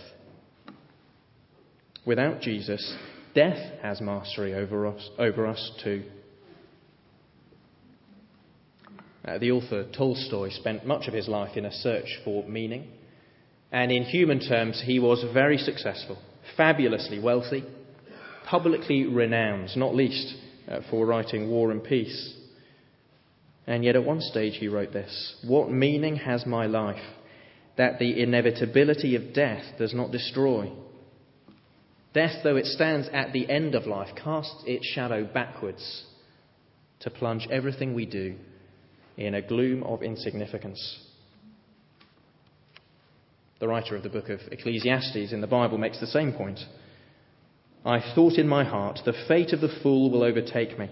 Without 2.06 2.40
Jesus, 2.40 2.96
death 3.34 3.58
has 3.82 4.00
mastery 4.00 4.54
over 4.54 4.87
us, 4.87 5.08
over 5.18 5.46
us 5.46 5.70
too. 5.82 6.04
Uh, 9.25 9.38
the 9.38 9.50
author 9.50 9.87
Tolstoy 9.96 10.50
spent 10.50 10.87
much 10.87 11.08
of 11.08 11.14
his 11.14 11.28
life 11.28 11.56
in 11.56 11.64
a 11.64 11.73
search 11.73 12.20
for 12.25 12.46
meaning, 12.46 12.88
and 13.73 13.90
in 13.90 14.04
human 14.04 14.38
terms, 14.38 14.82
he 14.84 15.00
was 15.00 15.25
very 15.32 15.56
successful, 15.56 16.18
fabulously 16.56 17.18
wealthy, 17.18 17.64
publicly 18.46 19.06
renowned, 19.06 19.70
not 19.76 19.94
least 19.94 20.34
uh, 20.70 20.80
for 20.90 21.06
writing 21.06 21.49
War 21.49 21.70
and 21.70 21.82
Peace. 21.82 22.37
And 23.66 23.82
yet, 23.82 23.96
at 23.96 24.04
one 24.04 24.20
stage, 24.20 24.58
he 24.58 24.68
wrote 24.68 24.92
this 24.92 25.37
What 25.42 25.70
meaning 25.70 26.16
has 26.16 26.44
my 26.44 26.66
life 26.66 27.02
that 27.76 27.99
the 27.99 28.23
inevitability 28.23 29.16
of 29.16 29.35
death 29.35 29.64
does 29.78 29.95
not 29.95 30.12
destroy? 30.12 30.71
Death, 32.12 32.37
though 32.45 32.57
it 32.57 32.66
stands 32.66 33.09
at 33.12 33.33
the 33.33 33.50
end 33.50 33.75
of 33.75 33.87
life, 33.87 34.14
casts 34.16 34.62
its 34.66 34.87
shadow 34.87 35.25
backwards 35.25 36.04
to 37.00 37.11
plunge 37.11 37.49
everything 37.50 37.93
we 37.93 38.07
do 38.07 38.37
in 39.16 39.35
a 39.35 39.43
gloom 39.43 39.83
of 39.83 40.02
insignificance. 40.02 41.00
The 43.59 43.69
writer 43.69 43.97
of 43.97 44.02
the 44.02 44.09
book 44.09 44.28
of 44.28 44.40
Ecclesiastes 44.50 45.33
in 45.33 45.40
the 45.40 45.47
Bible 45.47 45.78
makes 45.78 45.99
the 45.99 46.07
same 46.07 46.33
point. 46.33 46.61
I 47.85 48.00
thought 48.14 48.35
in 48.35 48.49
my 48.49 48.64
heart, 48.64 49.00
the 49.04 49.14
fate 49.28 49.52
of 49.52 49.61
the 49.61 49.75
fool 49.83 50.11
will 50.11 50.23
overtake 50.23 50.78
me. 50.78 50.90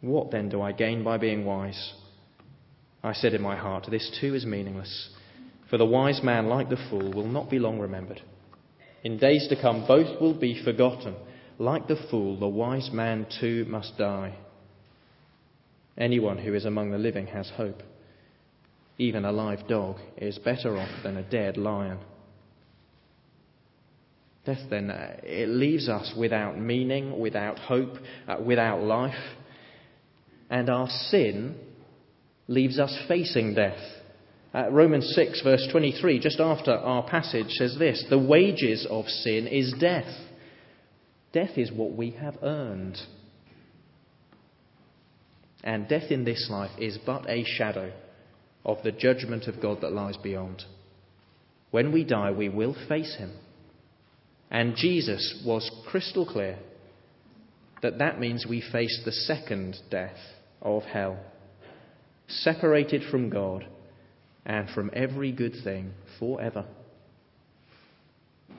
What 0.00 0.30
then 0.30 0.48
do 0.48 0.60
I 0.60 0.72
gain 0.72 1.02
by 1.02 1.18
being 1.18 1.44
wise? 1.44 1.94
I 3.02 3.12
said 3.12 3.34
in 3.34 3.42
my 3.42 3.56
heart, 3.56 3.86
this 3.90 4.16
too 4.20 4.34
is 4.34 4.44
meaningless, 4.44 5.10
for 5.74 5.78
the 5.78 5.84
wise 5.84 6.22
man, 6.22 6.46
like 6.46 6.68
the 6.68 6.78
fool, 6.88 7.12
will 7.12 7.26
not 7.26 7.50
be 7.50 7.58
long 7.58 7.80
remembered. 7.80 8.22
In 9.02 9.18
days 9.18 9.48
to 9.48 9.60
come, 9.60 9.84
both 9.88 10.20
will 10.20 10.38
be 10.38 10.62
forgotten. 10.62 11.16
Like 11.58 11.88
the 11.88 11.98
fool, 12.12 12.38
the 12.38 12.46
wise 12.46 12.90
man 12.92 13.26
too 13.40 13.64
must 13.64 13.98
die. 13.98 14.36
Anyone 15.98 16.38
who 16.38 16.54
is 16.54 16.64
among 16.64 16.92
the 16.92 16.98
living 16.98 17.26
has 17.26 17.50
hope. 17.56 17.82
Even 18.98 19.24
a 19.24 19.32
live 19.32 19.66
dog 19.66 19.96
is 20.16 20.38
better 20.38 20.78
off 20.78 21.02
than 21.02 21.16
a 21.16 21.28
dead 21.28 21.56
lion. 21.56 21.98
Death, 24.46 24.70
then, 24.70 24.92
uh, 24.92 25.16
it 25.24 25.48
leaves 25.48 25.88
us 25.88 26.14
without 26.16 26.56
meaning, 26.56 27.18
without 27.18 27.58
hope, 27.58 27.94
uh, 28.28 28.36
without 28.40 28.80
life. 28.80 29.34
And 30.48 30.70
our 30.70 30.88
sin 31.10 31.56
leaves 32.46 32.78
us 32.78 32.96
facing 33.08 33.54
death. 33.54 33.80
Uh, 34.54 34.70
Romans 34.70 35.12
6, 35.16 35.42
verse 35.42 35.66
23, 35.72 36.20
just 36.20 36.38
after 36.38 36.70
our 36.70 37.02
passage, 37.02 37.48
says 37.48 37.74
this 37.76 38.04
The 38.08 38.18
wages 38.18 38.86
of 38.88 39.06
sin 39.06 39.48
is 39.48 39.74
death. 39.80 40.12
Death 41.32 41.58
is 41.58 41.72
what 41.72 41.96
we 41.96 42.10
have 42.10 42.36
earned. 42.40 42.96
And 45.64 45.88
death 45.88 46.10
in 46.10 46.24
this 46.24 46.46
life 46.48 46.70
is 46.78 46.98
but 47.04 47.28
a 47.28 47.42
shadow 47.44 47.92
of 48.64 48.78
the 48.84 48.92
judgment 48.92 49.48
of 49.48 49.60
God 49.60 49.80
that 49.80 49.92
lies 49.92 50.16
beyond. 50.18 50.62
When 51.72 51.90
we 51.90 52.04
die, 52.04 52.30
we 52.30 52.48
will 52.48 52.76
face 52.88 53.16
him. 53.16 53.32
And 54.52 54.76
Jesus 54.76 55.42
was 55.44 55.68
crystal 55.90 56.26
clear 56.26 56.58
that 57.82 57.98
that 57.98 58.20
means 58.20 58.46
we 58.48 58.62
face 58.70 59.02
the 59.04 59.10
second 59.10 59.78
death 59.90 60.16
of 60.62 60.84
hell, 60.84 61.18
separated 62.28 63.02
from 63.10 63.30
God 63.30 63.66
and 64.46 64.68
from 64.70 64.90
every 64.92 65.32
good 65.32 65.54
thing 65.64 65.92
forever. 66.18 66.64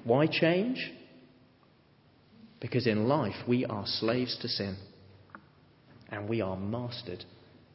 Why 0.04 0.28
change? 0.28 0.92
Because 2.60 2.88
in 2.88 3.08
life 3.08 3.36
we 3.48 3.66
are 3.66 3.86
slaves 3.86 4.38
to 4.42 4.48
sin 4.48 4.78
and 6.10 6.30
we 6.30 6.42
are 6.42 6.56
mastered 6.56 7.26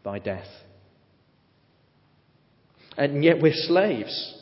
by 0.02 0.18
death. 0.18 0.48
And 2.96 3.22
yet 3.24 3.40
we're 3.40 3.52
slaves. 3.54 4.36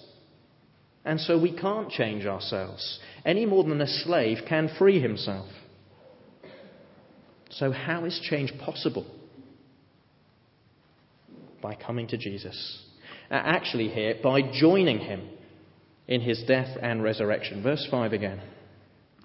And 1.05 1.21
so 1.21 1.41
we 1.41 1.57
can't 1.57 1.91
change 1.91 2.27
ourselves 2.27 2.99
any 3.25 3.47
more 3.47 3.65
than 3.65 3.81
a 3.81 3.87
slave 3.87 4.39
can 4.49 4.71
free 4.79 5.01
himself. 5.01 5.49
So, 7.51 7.73
how 7.73 8.05
is 8.05 8.21
change 8.29 8.53
possible? 8.59 9.07
By 11.63 11.75
coming 11.75 12.07
to 12.09 12.19
Jesus. 12.19 12.85
Actually, 13.31 13.89
here, 13.89 14.15
by 14.23 14.41
joining 14.43 14.99
him 15.01 15.29
in 16.07 16.23
his 16.23 16.43
death 16.47 16.77
and 16.81 17.03
resurrection. 17.03 17.63
Verse 17.63 17.87
5 17.91 18.13
again. 18.13 18.41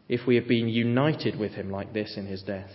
If 0.09 0.27
we 0.27 0.35
have 0.35 0.47
been 0.47 0.67
united 0.67 1.39
with 1.39 1.53
him 1.53 1.71
like 1.71 1.93
this 1.93 2.17
in 2.17 2.25
his 2.25 2.43
death, 2.43 2.69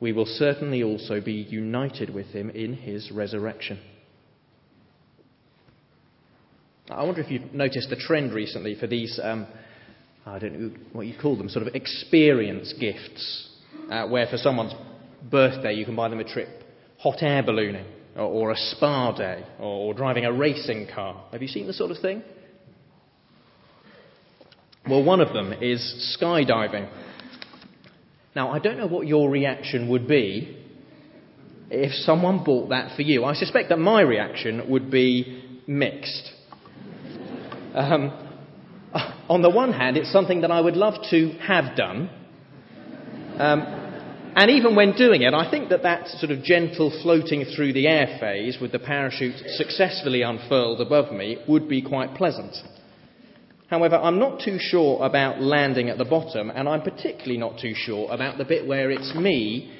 we 0.00 0.12
will 0.12 0.26
certainly 0.26 0.82
also 0.82 1.20
be 1.20 1.32
united 1.32 2.12
with 2.12 2.26
him 2.28 2.48
in 2.50 2.72
his 2.72 3.10
resurrection. 3.10 3.78
I 6.90 7.04
wonder 7.04 7.20
if 7.20 7.30
you've 7.30 7.52
noticed 7.52 7.90
the 7.90 7.96
trend 7.96 8.32
recently 8.32 8.74
for 8.74 8.86
these, 8.86 9.20
um, 9.22 9.46
I 10.24 10.38
don't 10.38 10.58
know 10.58 10.70
what 10.94 11.06
you 11.06 11.14
call 11.20 11.36
them, 11.36 11.50
sort 11.50 11.66
of 11.66 11.74
experience 11.74 12.72
gifts, 12.80 13.50
uh, 13.90 14.06
where 14.06 14.26
for 14.26 14.38
someone's 14.38 14.72
birthday 15.30 15.74
you 15.74 15.84
can 15.84 15.94
buy 15.94 16.08
them 16.08 16.20
a 16.20 16.24
trip 16.24 16.48
hot 16.98 17.22
air 17.22 17.42
ballooning, 17.42 17.86
or, 18.18 18.50
a 18.50 18.56
spa 18.56 19.12
day, 19.16 19.44
or, 19.58 19.88
or 19.88 19.94
driving 19.94 20.24
a 20.24 20.32
racing 20.32 20.88
car. 20.92 21.24
Have 21.32 21.42
you 21.42 21.48
seen 21.48 21.66
the 21.66 21.72
sort 21.72 21.90
of 21.90 21.98
thing? 21.98 22.22
Well, 24.88 25.04
one 25.04 25.20
of 25.20 25.32
them 25.32 25.52
is 25.52 26.16
skydiving. 26.20 26.88
Now, 28.34 28.50
I 28.50 28.58
don't 28.58 28.78
know 28.78 28.86
what 28.86 29.06
your 29.06 29.30
reaction 29.30 29.88
would 29.90 30.08
be 30.08 30.56
if 31.70 31.92
someone 32.04 32.44
bought 32.44 32.70
that 32.70 32.96
for 32.96 33.02
you. 33.02 33.24
I 33.24 33.34
suspect 33.34 33.68
that 33.68 33.78
my 33.78 34.00
reaction 34.00 34.70
would 34.70 34.90
be 34.90 35.60
mixed. 35.66 36.32
Um, 37.74 38.12
on 39.28 39.42
the 39.42 39.50
one 39.50 39.72
hand, 39.72 39.96
it's 39.96 40.10
something 40.12 40.40
that 40.40 40.50
I 40.50 40.60
would 40.60 40.76
love 40.76 40.94
to 41.10 41.30
have 41.46 41.76
done. 41.76 42.10
Um, 43.38 43.77
and 44.38 44.52
even 44.52 44.76
when 44.76 44.92
doing 44.92 45.22
it, 45.22 45.34
I 45.34 45.50
think 45.50 45.70
that 45.70 45.82
that 45.82 46.06
sort 46.06 46.30
of 46.30 46.44
gentle 46.44 46.92
floating 47.02 47.44
through 47.44 47.72
the 47.72 47.88
air 47.88 48.18
phase 48.20 48.58
with 48.60 48.70
the 48.70 48.78
parachute 48.78 49.34
successfully 49.56 50.22
unfurled 50.22 50.80
above 50.80 51.12
me 51.12 51.38
would 51.48 51.68
be 51.68 51.82
quite 51.82 52.14
pleasant. 52.14 52.54
However, 53.68 53.96
I'm 53.96 54.20
not 54.20 54.40
too 54.44 54.58
sure 54.60 55.04
about 55.04 55.40
landing 55.40 55.88
at 55.88 55.98
the 55.98 56.04
bottom, 56.04 56.50
and 56.50 56.68
I'm 56.68 56.82
particularly 56.82 57.36
not 57.36 57.58
too 57.58 57.74
sure 57.74 58.08
about 58.12 58.38
the 58.38 58.44
bit 58.44 58.64
where 58.64 58.92
it's 58.92 59.12
me 59.16 59.76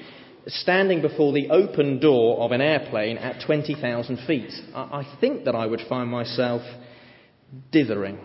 standing 0.47 1.01
before 1.01 1.31
the 1.31 1.49
open 1.51 2.01
door 2.01 2.41
of 2.41 2.51
an 2.51 2.59
airplane 2.59 3.17
at 3.17 3.41
20,000 3.45 4.17
feet. 4.27 4.51
I 4.75 5.07
think 5.21 5.45
that 5.45 5.55
I 5.55 5.67
would 5.67 5.81
find 5.87 6.09
myself 6.09 6.63
dithering. 7.71 8.19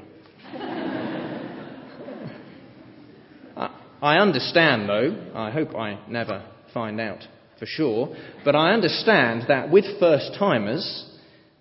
I 4.05 4.19
understand, 4.19 4.87
though, 4.87 5.17
I 5.35 5.51
hope 5.51 5.75
I 5.75 5.99
never 6.11 6.45
find 6.75 7.01
out 7.01 7.21
for 7.59 7.65
sure, 7.65 8.15
but 8.45 8.55
I 8.55 8.75
understand 8.75 9.45
that 9.49 9.71
with 9.71 9.99
first 9.99 10.37
timers, 10.39 11.07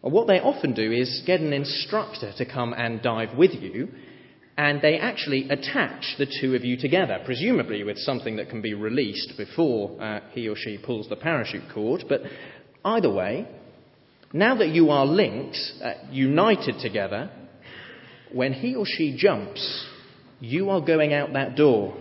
what 0.01 0.27
they 0.27 0.41
often 0.41 0.73
do 0.73 0.91
is 0.91 1.23
get 1.25 1.39
an 1.39 1.53
instructor 1.53 2.33
to 2.37 2.45
come 2.45 2.73
and 2.73 3.01
dive 3.01 3.37
with 3.37 3.51
you, 3.51 3.87
and 4.57 4.81
they 4.81 4.97
actually 4.97 5.47
attach 5.49 6.15
the 6.17 6.27
two 6.41 6.53
of 6.53 6.65
you 6.65 6.75
together, 6.75 7.21
presumably 7.23 7.85
with 7.85 7.97
something 7.99 8.35
that 8.35 8.49
can 8.49 8.61
be 8.61 8.73
released 8.73 9.37
before 9.37 9.95
uh, 10.01 10.19
he 10.31 10.49
or 10.49 10.57
she 10.57 10.77
pulls 10.77 11.07
the 11.07 11.15
parachute 11.15 11.71
cord. 11.73 12.03
But 12.09 12.23
either 12.83 13.09
way, 13.09 13.47
now 14.33 14.55
that 14.55 14.67
you 14.67 14.89
are 14.89 15.05
linked, 15.05 15.57
uh, 15.81 15.93
united 16.11 16.81
together, 16.81 17.31
when 18.33 18.51
he 18.51 18.75
or 18.75 18.85
she 18.85 19.15
jumps, 19.17 19.85
you 20.41 20.71
are 20.71 20.81
going 20.81 21.13
out 21.13 21.31
that 21.31 21.55
door. 21.55 21.95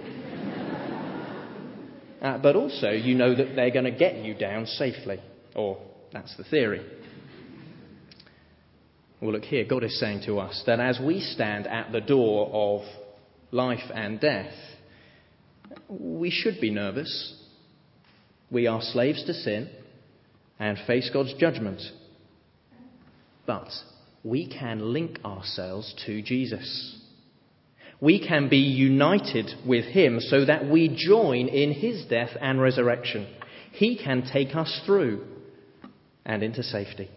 Uh, 2.22 2.38
but 2.38 2.54
also, 2.54 2.90
you 2.90 3.16
know 3.16 3.34
that 3.34 3.56
they're 3.56 3.72
going 3.72 3.84
to 3.84 3.90
get 3.90 4.16
you 4.24 4.32
down 4.34 4.64
safely. 4.66 5.18
Or 5.56 5.78
that's 6.12 6.36
the 6.36 6.44
theory. 6.44 6.86
Well, 9.20 9.32
look 9.32 9.44
here, 9.44 9.64
God 9.64 9.82
is 9.82 9.98
saying 9.98 10.22
to 10.26 10.38
us 10.38 10.62
that 10.66 10.80
as 10.80 11.00
we 11.04 11.20
stand 11.20 11.66
at 11.66 11.90
the 11.92 12.00
door 12.00 12.48
of 12.52 12.82
life 13.50 13.90
and 13.92 14.20
death, 14.20 14.54
we 15.88 16.30
should 16.30 16.60
be 16.60 16.70
nervous. 16.70 17.40
We 18.50 18.66
are 18.66 18.80
slaves 18.82 19.24
to 19.24 19.34
sin 19.34 19.68
and 20.58 20.78
face 20.86 21.10
God's 21.12 21.34
judgment. 21.34 21.80
But 23.46 23.68
we 24.22 24.48
can 24.48 24.92
link 24.92 25.18
ourselves 25.24 25.92
to 26.06 26.22
Jesus. 26.22 26.98
We 28.02 28.18
can 28.18 28.48
be 28.48 28.58
united 28.58 29.52
with 29.64 29.84
Him 29.84 30.18
so 30.18 30.44
that 30.44 30.68
we 30.68 30.88
join 30.88 31.46
in 31.46 31.70
His 31.70 32.04
death 32.06 32.30
and 32.40 32.60
resurrection. 32.60 33.28
He 33.70 33.96
can 33.96 34.28
take 34.30 34.56
us 34.56 34.82
through 34.84 35.24
and 36.26 36.42
into 36.42 36.64
safety. 36.64 37.08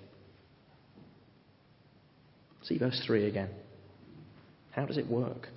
See 2.62 2.78
verse 2.78 3.02
3 3.04 3.26
again. 3.26 3.50
How 4.72 4.86
does 4.86 4.98
it 4.98 5.10
work? 5.10 5.48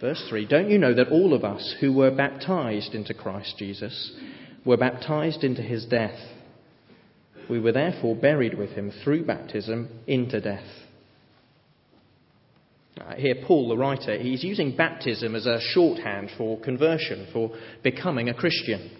Verse 0.00 0.24
3 0.28 0.46
Don't 0.46 0.68
you 0.68 0.78
know 0.78 0.94
that 0.94 1.10
all 1.10 1.32
of 1.32 1.44
us 1.44 1.76
who 1.80 1.92
were 1.92 2.10
baptized 2.10 2.94
into 2.94 3.14
Christ 3.14 3.54
Jesus 3.58 4.12
were 4.64 4.76
baptized 4.76 5.44
into 5.44 5.62
his 5.62 5.86
death? 5.86 6.18
We 7.48 7.60
were 7.60 7.72
therefore 7.72 8.16
buried 8.16 8.58
with 8.58 8.70
him 8.70 8.90
through 9.04 9.24
baptism 9.24 9.88
into 10.08 10.40
death. 10.40 10.66
Here, 13.16 13.36
Paul, 13.46 13.68
the 13.68 13.76
writer, 13.76 14.18
he's 14.18 14.42
using 14.42 14.76
baptism 14.76 15.34
as 15.34 15.46
a 15.46 15.60
shorthand 15.60 16.30
for 16.36 16.60
conversion, 16.60 17.28
for 17.32 17.50
becoming 17.82 18.28
a 18.28 18.34
Christian. 18.34 18.90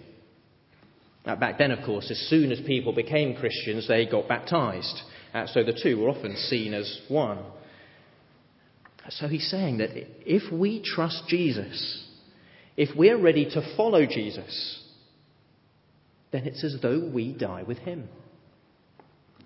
Back 1.25 1.59
then, 1.59 1.73
of 1.73 1.85
course, 1.85 2.11
as 2.11 2.19
soon 2.31 2.53
as 2.53 2.61
people 2.61 2.93
became 2.93 3.35
Christians, 3.35 3.89
they 3.89 4.07
got 4.07 4.29
baptized. 4.29 5.01
Uh, 5.35 5.47
so 5.49 5.65
the 5.65 5.79
two 5.83 5.99
were 5.99 6.09
often 6.09 6.37
seen 6.37 6.73
as 6.73 7.01
one. 7.09 7.39
So 9.11 9.27
he's 9.27 9.51
saying 9.51 9.79
that 9.79 9.91
if 9.95 10.53
we 10.53 10.83
trust 10.83 11.25
Jesus, 11.29 12.05
if 12.77 12.97
we're 12.97 13.21
ready 13.21 13.45
to 13.51 13.75
follow 13.77 14.07
Jesus, 14.07 14.83
then 16.31 16.47
it's 16.47 16.63
as 16.63 16.77
though 16.81 17.11
we 17.13 17.33
die 17.33 17.65
with 17.65 17.79
him. 17.79 18.09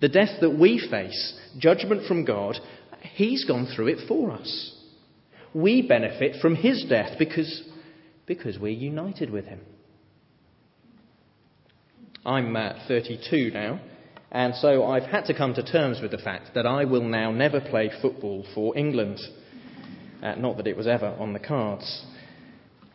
The 0.01 0.09
death 0.09 0.39
that 0.41 0.57
we 0.57 0.79
face, 0.89 1.39
judgment 1.57 2.07
from 2.07 2.25
God, 2.25 2.57
he's 3.01 3.45
gone 3.45 3.67
through 3.75 3.87
it 3.87 4.07
for 4.07 4.31
us. 4.31 4.75
We 5.53 5.81
benefit 5.81 6.41
from 6.41 6.55
his 6.55 6.85
death 6.87 7.17
because, 7.19 7.63
because 8.25 8.57
we're 8.57 8.69
united 8.69 9.29
with 9.29 9.45
him. 9.45 9.59
I'm 12.25 12.55
uh, 12.55 12.73
32 12.87 13.51
now, 13.51 13.81
and 14.31 14.53
so 14.55 14.85
I've 14.85 15.09
had 15.09 15.25
to 15.25 15.33
come 15.33 15.55
to 15.55 15.63
terms 15.63 15.99
with 16.01 16.11
the 16.11 16.19
fact 16.19 16.51
that 16.53 16.65
I 16.65 16.85
will 16.85 17.03
now 17.03 17.31
never 17.31 17.59
play 17.59 17.91
football 18.01 18.45
for 18.53 18.77
England. 18.77 19.19
Uh, 20.21 20.35
not 20.35 20.57
that 20.57 20.67
it 20.67 20.77
was 20.77 20.85
ever 20.85 21.07
on 21.19 21.33
the 21.33 21.39
cards. 21.39 22.05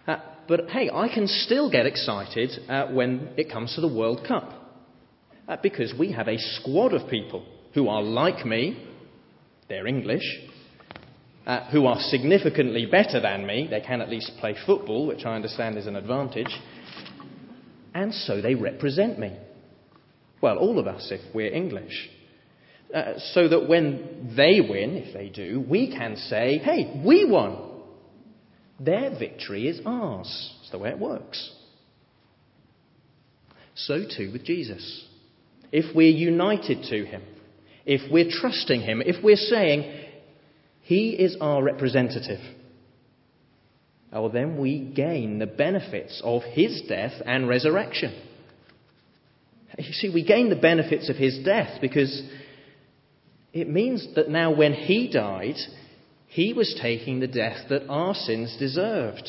Uh, 0.06 0.18
but 0.48 0.70
hey, 0.70 0.88
I 0.90 1.08
can 1.12 1.26
still 1.26 1.70
get 1.70 1.86
excited 1.86 2.50
uh, 2.68 2.86
when 2.86 3.30
it 3.36 3.50
comes 3.50 3.74
to 3.74 3.80
the 3.80 3.92
World 3.92 4.24
Cup. 4.26 4.52
Uh, 5.48 5.56
because 5.62 5.94
we 5.98 6.12
have 6.12 6.28
a 6.28 6.38
squad 6.38 6.92
of 6.92 7.10
people 7.10 7.44
who 7.74 7.88
are 7.88 8.02
like 8.02 8.46
me, 8.46 8.84
they're 9.68 9.86
English, 9.86 10.24
uh, 11.46 11.70
who 11.70 11.86
are 11.86 11.98
significantly 12.00 12.86
better 12.86 13.20
than 13.20 13.46
me, 13.46 13.68
they 13.70 13.80
can 13.80 14.00
at 14.00 14.10
least 14.10 14.32
play 14.40 14.56
football, 14.66 15.06
which 15.06 15.24
I 15.24 15.36
understand 15.36 15.78
is 15.78 15.86
an 15.86 15.96
advantage, 15.96 16.54
and 17.94 18.12
so 18.12 18.40
they 18.40 18.54
represent 18.54 19.18
me. 19.18 19.36
Well, 20.40 20.58
all 20.58 20.78
of 20.78 20.86
us, 20.86 21.08
if 21.10 21.20
we're 21.34 21.52
English. 21.52 22.10
Uh, 22.94 23.14
so 23.32 23.48
that 23.48 23.68
when 23.68 24.34
they 24.36 24.60
win, 24.60 24.96
if 24.96 25.12
they 25.12 25.28
do, 25.28 25.64
we 25.68 25.90
can 25.90 26.16
say, 26.16 26.58
hey, 26.58 27.02
we 27.04 27.24
won. 27.24 27.58
Their 28.78 29.18
victory 29.18 29.66
is 29.66 29.80
ours. 29.84 30.54
It's 30.60 30.70
the 30.70 30.78
way 30.78 30.90
it 30.90 30.98
works. 30.98 31.52
So 33.74 34.04
too 34.04 34.30
with 34.32 34.44
Jesus. 34.44 35.04
If 35.72 35.94
we're 35.96 36.10
united 36.10 36.84
to 36.90 37.04
him, 37.04 37.22
if 37.86 38.10
we're 38.10 38.30
trusting 38.30 38.82
him, 38.82 39.00
if 39.00 39.22
we're 39.24 39.36
saying, 39.36 40.04
he 40.82 41.10
is 41.10 41.36
our 41.40 41.62
representative, 41.62 42.40
well, 44.12 44.28
then 44.28 44.58
we 44.58 44.80
gain 44.80 45.38
the 45.38 45.46
benefits 45.46 46.20
of 46.24 46.42
his 46.42 46.82
death 46.88 47.12
and 47.24 47.48
resurrection. 47.48 48.14
You 49.78 49.92
see, 49.92 50.10
we 50.10 50.24
gain 50.24 50.48
the 50.48 50.56
benefits 50.56 51.10
of 51.10 51.16
his 51.16 51.38
death 51.44 51.80
because 51.80 52.22
it 53.52 53.68
means 53.68 54.06
that 54.14 54.30
now 54.30 54.54
when 54.54 54.72
he 54.72 55.10
died, 55.12 55.56
he 56.28 56.52
was 56.54 56.78
taking 56.80 57.20
the 57.20 57.26
death 57.26 57.68
that 57.68 57.88
our 57.88 58.14
sins 58.14 58.56
deserved. 58.58 59.28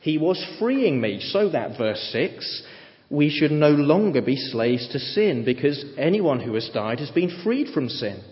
He 0.00 0.16
was 0.16 0.44
freeing 0.60 1.00
me, 1.00 1.20
so 1.20 1.50
that, 1.50 1.76
verse 1.76 2.00
6, 2.12 2.62
we 3.10 3.30
should 3.30 3.50
no 3.50 3.70
longer 3.70 4.20
be 4.20 4.36
slaves 4.36 4.88
to 4.92 4.98
sin 4.98 5.44
because 5.44 5.84
anyone 5.96 6.40
who 6.40 6.54
has 6.54 6.70
died 6.74 7.00
has 7.00 7.10
been 7.10 7.40
freed 7.42 7.68
from 7.72 7.88
sin. 7.88 8.22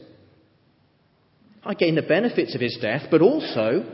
I 1.65 1.75
gain 1.75 1.95
the 1.95 2.03
benefits 2.03 2.55
of 2.55 2.61
his 2.61 2.79
death, 2.81 3.09
but 3.11 3.23
also 3.23 3.85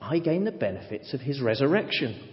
I 0.00 0.18
gain 0.18 0.44
the 0.44 0.52
benefits 0.52 1.12
of 1.14 1.20
his 1.20 1.40
resurrection. 1.40 2.28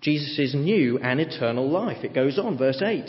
Jesus' 0.00 0.54
new 0.54 0.98
and 0.98 1.20
eternal 1.20 1.68
life. 1.68 2.04
It 2.04 2.14
goes 2.14 2.38
on, 2.38 2.56
verse 2.56 2.80
8. 2.80 3.04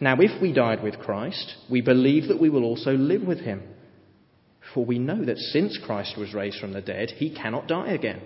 Now, 0.00 0.16
if 0.18 0.42
we 0.42 0.52
died 0.52 0.82
with 0.82 0.98
Christ, 0.98 1.54
we 1.70 1.80
believe 1.80 2.28
that 2.28 2.40
we 2.40 2.50
will 2.50 2.64
also 2.64 2.92
live 2.92 3.22
with 3.22 3.38
him. 3.38 3.62
For 4.74 4.84
we 4.84 4.98
know 4.98 5.24
that 5.24 5.38
since 5.38 5.78
Christ 5.84 6.18
was 6.18 6.34
raised 6.34 6.58
from 6.58 6.72
the 6.72 6.80
dead, 6.80 7.10
he 7.16 7.34
cannot 7.34 7.68
die 7.68 7.92
again. 7.92 8.20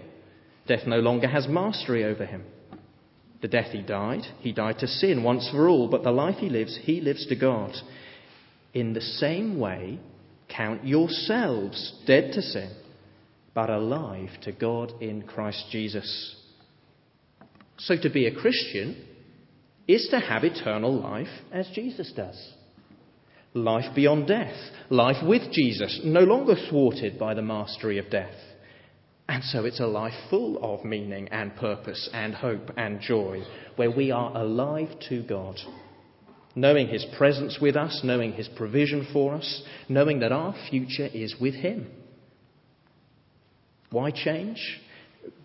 Death 0.67 0.87
no 0.87 1.01
longer 1.01 1.29
has 1.29 1.47
mastery 1.47 2.05
over 2.05 2.25
him. 2.25 2.45
The 3.41 3.49
death 3.49 3.71
he 3.71 3.83
died, 3.83 4.23
he 4.41 4.53
died 4.53 4.79
to 4.81 4.89
sin 4.89 5.23
once 5.23 5.49
for 5.51 5.69
all, 5.69 5.89
but 5.89 6.03
the 6.03 6.11
life 6.11 6.37
he 6.39 6.49
lives, 6.49 6.79
he 6.83 7.01
lives 7.01 7.27
to 7.29 7.37
God. 7.37 7.73
In 8.75 8.93
the 8.93 9.01
same 9.01 9.59
way, 9.59 10.01
count 10.49 10.85
yourselves 10.85 11.95
dead 12.07 12.33
to 12.33 12.43
sin, 12.43 12.71
but 13.55 13.71
alive 13.71 14.31
to 14.43 14.53
God 14.53 14.93
in 15.01 15.23
Christ 15.23 15.67
Jesus. 15.71 16.37
So 17.79 17.95
to 18.01 18.11
be 18.11 18.27
a 18.27 18.35
Christian 18.35 19.05
is 19.87 20.09
to 20.11 20.19
have 20.19 20.45
eternal 20.45 21.01
life 21.01 21.29
as 21.53 21.69
Jesus 21.75 22.13
does. 22.15 22.55
Life 23.55 23.95
beyond 23.95 24.27
death, 24.27 24.55
life 24.91 25.25
with 25.25 25.53
Jesus, 25.53 26.01
no 26.05 26.21
longer 26.21 26.55
thwarted 26.69 27.19
by 27.19 27.35
the 27.35 27.43
mastery 27.43 27.99
of 27.99 28.11
death. 28.11 28.35
And 29.29 29.45
so 29.45 29.67
it's 29.67 29.81
a 29.81 29.87
life 29.87 30.15
full 30.31 30.59
of 30.63 30.85
meaning 30.87 31.29
and 31.29 31.55
purpose 31.55 32.09
and 32.15 32.35
hope 32.35 32.71
and 32.77 33.01
joy, 33.01 33.43
where 33.77 33.91
we 33.91 34.11
are 34.11 34.35
alive 34.35 34.89
to 35.11 35.23
God, 35.23 35.57
knowing 36.55 36.89
His 36.89 37.05
presence 37.17 37.59
with 37.61 37.77
us, 37.77 38.01
knowing 38.03 38.33
His 38.33 38.49
provision 38.49 39.07
for 39.13 39.35
us, 39.35 39.63
knowing 39.89 40.21
that 40.21 40.33
our 40.33 40.55
future 40.71 41.09
is 41.13 41.37
with 41.39 41.55
Him. 41.55 41.91
Why 43.91 44.11
change? 44.11 44.81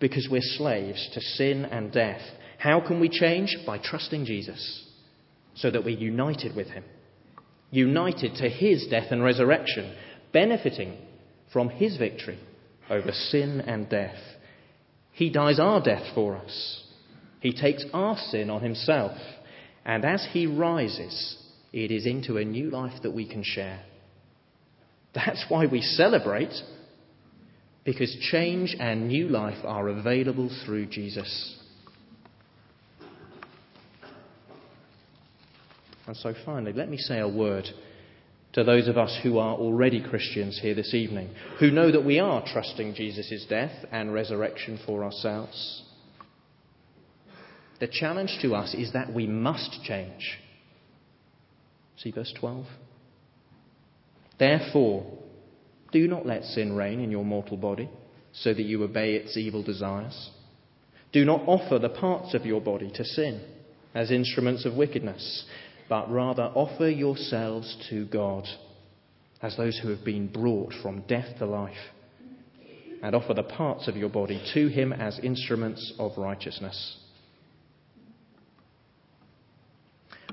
Because 0.00 0.28
we're 0.30 0.40
slaves 0.42 1.10
to 1.12 1.20
sin 1.20 1.66
and 1.66 1.92
death, 1.92 2.22
how 2.58 2.80
can 2.80 3.00
we 3.00 3.10
change? 3.10 3.54
By 3.66 3.76
trusting 3.76 4.24
Jesus, 4.24 4.86
so 5.54 5.70
that 5.70 5.84
we're 5.84 5.98
united 5.98 6.56
with 6.56 6.68
him, 6.68 6.84
united 7.70 8.36
to 8.36 8.48
his 8.48 8.86
death 8.90 9.08
and 9.10 9.22
resurrection, 9.22 9.94
benefiting 10.32 10.96
from 11.52 11.68
his 11.68 11.98
victory 11.98 12.38
over 12.90 13.12
sin 13.12 13.60
and 13.60 13.88
death. 13.88 14.18
He 15.12 15.30
dies 15.30 15.58
our 15.58 15.82
death 15.82 16.14
for 16.14 16.36
us. 16.36 16.82
He 17.40 17.52
takes 17.52 17.84
our 17.92 18.16
sin 18.16 18.50
on 18.50 18.62
himself. 18.62 19.16
And 19.84 20.04
as 20.04 20.26
he 20.32 20.46
rises, 20.46 21.36
it 21.72 21.90
is 21.90 22.06
into 22.06 22.36
a 22.36 22.44
new 22.44 22.70
life 22.70 23.02
that 23.02 23.12
we 23.12 23.28
can 23.28 23.42
share. 23.42 23.82
That's 25.14 25.44
why 25.48 25.66
we 25.66 25.80
celebrate, 25.80 26.52
because 27.84 28.16
change 28.32 28.74
and 28.78 29.08
new 29.08 29.28
life 29.28 29.64
are 29.64 29.88
available 29.88 30.50
through 30.64 30.86
Jesus. 30.86 31.60
And 36.06 36.16
so 36.16 36.34
finally, 36.44 36.72
let 36.72 36.88
me 36.90 36.96
say 36.98 37.20
a 37.20 37.28
word 37.28 37.66
to 38.54 38.62
those 38.62 38.86
of 38.86 38.96
us 38.96 39.18
who 39.22 39.38
are 39.38 39.56
already 39.56 40.00
Christians 40.00 40.60
here 40.62 40.74
this 40.74 40.94
evening, 40.94 41.30
who 41.58 41.72
know 41.72 41.90
that 41.90 42.04
we 42.04 42.20
are 42.20 42.44
trusting 42.46 42.94
Jesus' 42.94 43.44
death 43.48 43.72
and 43.90 44.14
resurrection 44.14 44.78
for 44.86 45.02
ourselves. 45.02 45.82
The 47.80 47.88
challenge 47.88 48.38
to 48.42 48.54
us 48.54 48.72
is 48.72 48.92
that 48.92 49.12
we 49.12 49.26
must 49.26 49.82
change. 49.82 50.38
See 51.96 52.12
verse 52.12 52.32
12? 52.38 52.64
Therefore, 54.38 55.04
do 55.90 56.06
not 56.06 56.24
let 56.24 56.44
sin 56.44 56.76
reign 56.76 57.00
in 57.00 57.10
your 57.10 57.24
mortal 57.24 57.56
body, 57.56 57.90
so 58.32 58.54
that 58.54 58.62
you 58.62 58.82
obey 58.84 59.14
its 59.14 59.36
evil 59.36 59.64
desires. 59.64 60.30
Do 61.12 61.24
not 61.24 61.42
offer 61.46 61.78
the 61.78 61.88
parts 61.88 62.34
of 62.34 62.46
your 62.46 62.60
body 62.60 62.90
to 62.94 63.04
sin 63.04 63.44
as 63.94 64.10
instruments 64.10 64.64
of 64.64 64.74
wickedness 64.74 65.44
but 65.88 66.10
rather 66.10 66.44
offer 66.54 66.88
yourselves 66.88 67.76
to 67.90 68.06
God 68.06 68.44
as 69.42 69.56
those 69.56 69.78
who 69.78 69.90
have 69.90 70.04
been 70.04 70.26
brought 70.26 70.72
from 70.82 71.02
death 71.02 71.38
to 71.38 71.44
life, 71.44 71.76
and 73.02 73.14
offer 73.14 73.34
the 73.34 73.42
parts 73.42 73.86
of 73.86 73.96
your 73.96 74.08
body 74.08 74.42
to 74.54 74.68
Him 74.68 74.90
as 74.90 75.18
instruments 75.22 75.92
of 75.98 76.12
righteousness. 76.16 76.96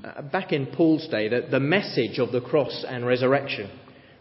Uh, 0.01 0.21
back 0.21 0.53
in 0.53 0.67
Paul's 0.67 1.07
day, 1.09 1.27
the, 1.27 1.45
the 1.51 1.59
message 1.59 2.19
of 2.19 2.31
the 2.31 2.39
cross 2.39 2.85
and 2.87 3.05
resurrection 3.05 3.69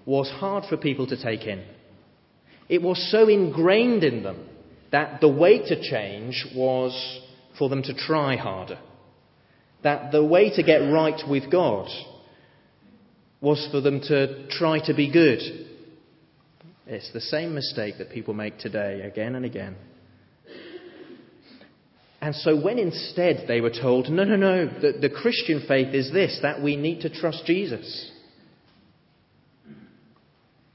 was 0.04 0.28
hard 0.28 0.64
for 0.68 0.76
people 0.76 1.06
to 1.06 1.22
take 1.22 1.46
in. 1.46 1.64
It 2.68 2.82
was 2.82 3.10
so 3.12 3.28
ingrained 3.28 4.02
in 4.02 4.24
them 4.24 4.48
that 4.90 5.20
the 5.20 5.28
way 5.28 5.58
to 5.58 5.80
change 5.80 6.46
was 6.54 7.20
for 7.56 7.68
them 7.68 7.82
to 7.84 7.94
try 7.94 8.36
harder 8.36 8.78
that 9.82 10.12
the 10.12 10.24
way 10.24 10.50
to 10.54 10.62
get 10.62 10.78
right 10.78 11.20
with 11.28 11.50
God 11.50 11.88
was 13.40 13.66
for 13.70 13.80
them 13.80 14.00
to 14.00 14.48
try 14.48 14.80
to 14.86 14.94
be 14.94 15.10
good. 15.10 15.40
It's 16.86 17.12
the 17.12 17.20
same 17.20 17.54
mistake 17.54 17.98
that 17.98 18.10
people 18.10 18.34
make 18.34 18.58
today 18.58 19.02
again 19.02 19.34
and 19.34 19.44
again. 19.44 19.76
And 22.20 22.34
so, 22.34 22.60
when 22.60 22.78
instead 22.78 23.44
they 23.48 23.62
were 23.62 23.70
told, 23.70 24.10
no, 24.10 24.24
no, 24.24 24.36
no, 24.36 24.66
the, 24.66 24.98
the 25.00 25.08
Christian 25.08 25.64
faith 25.66 25.94
is 25.94 26.12
this, 26.12 26.38
that 26.42 26.60
we 26.60 26.76
need 26.76 27.00
to 27.00 27.08
trust 27.08 27.46
Jesus. 27.46 28.10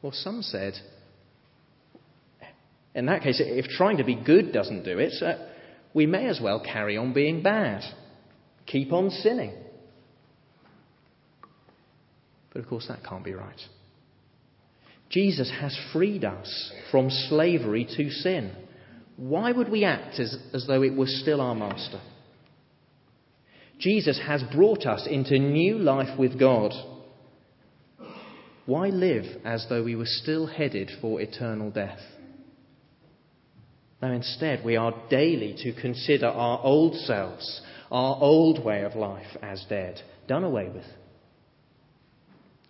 Well, 0.02 0.12
some 0.12 0.42
said, 0.42 0.74
in 2.96 3.06
that 3.08 3.22
case, 3.22 3.42
if 3.44 3.66
trying 3.66 3.98
to 3.98 4.04
be 4.04 4.16
good 4.16 4.54
doesn't 4.54 4.86
do 4.86 4.98
it, 4.98 5.14
uh, 5.22 5.36
we 5.94 6.06
may 6.08 6.28
as 6.28 6.40
well 6.42 6.60
carry 6.60 6.98
on 6.98 7.14
being 7.14 7.44
bad. 7.44 7.84
Keep 8.66 8.92
on 8.92 9.10
sinning. 9.10 9.54
But 12.52 12.62
of 12.62 12.70
course, 12.70 12.88
that 12.88 13.04
can't 13.04 13.24
be 13.24 13.34
right. 13.34 13.60
Jesus 15.10 15.52
has 15.60 15.78
freed 15.94 16.26
us 16.26 16.72
from 16.90 17.10
slavery 17.10 17.86
to 17.98 18.10
sin. 18.10 18.56
Why 19.18 19.52
would 19.52 19.70
we 19.70 19.86
act 19.86 20.20
as, 20.20 20.36
as 20.54 20.66
though 20.68 20.82
it 20.82 20.96
were 20.96 21.06
still 21.06 21.42
our 21.42 21.56
master? 21.56 22.02
Jesus 23.80 24.20
has 24.26 24.42
brought 24.54 24.86
us 24.86 25.08
into 25.10 25.38
new 25.38 25.78
life 25.78 26.18
with 26.18 26.40
God. 26.40 26.72
Why 28.66 28.88
live 28.88 29.26
as 29.44 29.66
though 29.70 29.84
we 29.84 29.96
were 29.96 30.06
still 30.06 30.48
headed 30.48 30.90
for 31.02 31.22
eternal 31.22 31.72
death? 31.72 32.00
Now, 34.02 34.12
instead, 34.12 34.66
we 34.66 34.76
are 34.76 34.94
daily 35.10 35.56
to 35.64 35.82
consider 35.82 36.28
our 36.28 36.60
old 36.64 36.96
selves 36.96 37.62
our 37.92 38.18
old 38.20 38.64
way 38.64 38.84
of 38.84 38.96
life 38.96 39.28
as 39.42 39.66
dead, 39.70 40.02
done 40.28 40.44
away 40.44 40.70
with. 40.70 40.86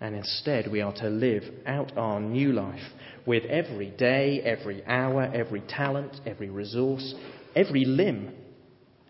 And 0.02 0.16
instead, 0.16 0.70
we 0.70 0.82
are 0.82 0.94
to 0.96 1.10
live 1.10 1.44
out 1.66 1.98
our 1.98 2.20
new 2.20 2.52
life 2.52 2.84
with 3.26 3.44
every 3.46 3.92
day, 3.92 4.42
every 4.42 4.86
hour, 4.86 5.32
every 5.34 5.62
talent, 5.62 6.18
every 6.26 6.50
resource, 6.50 7.16
every 7.56 7.86
limb 7.86 8.34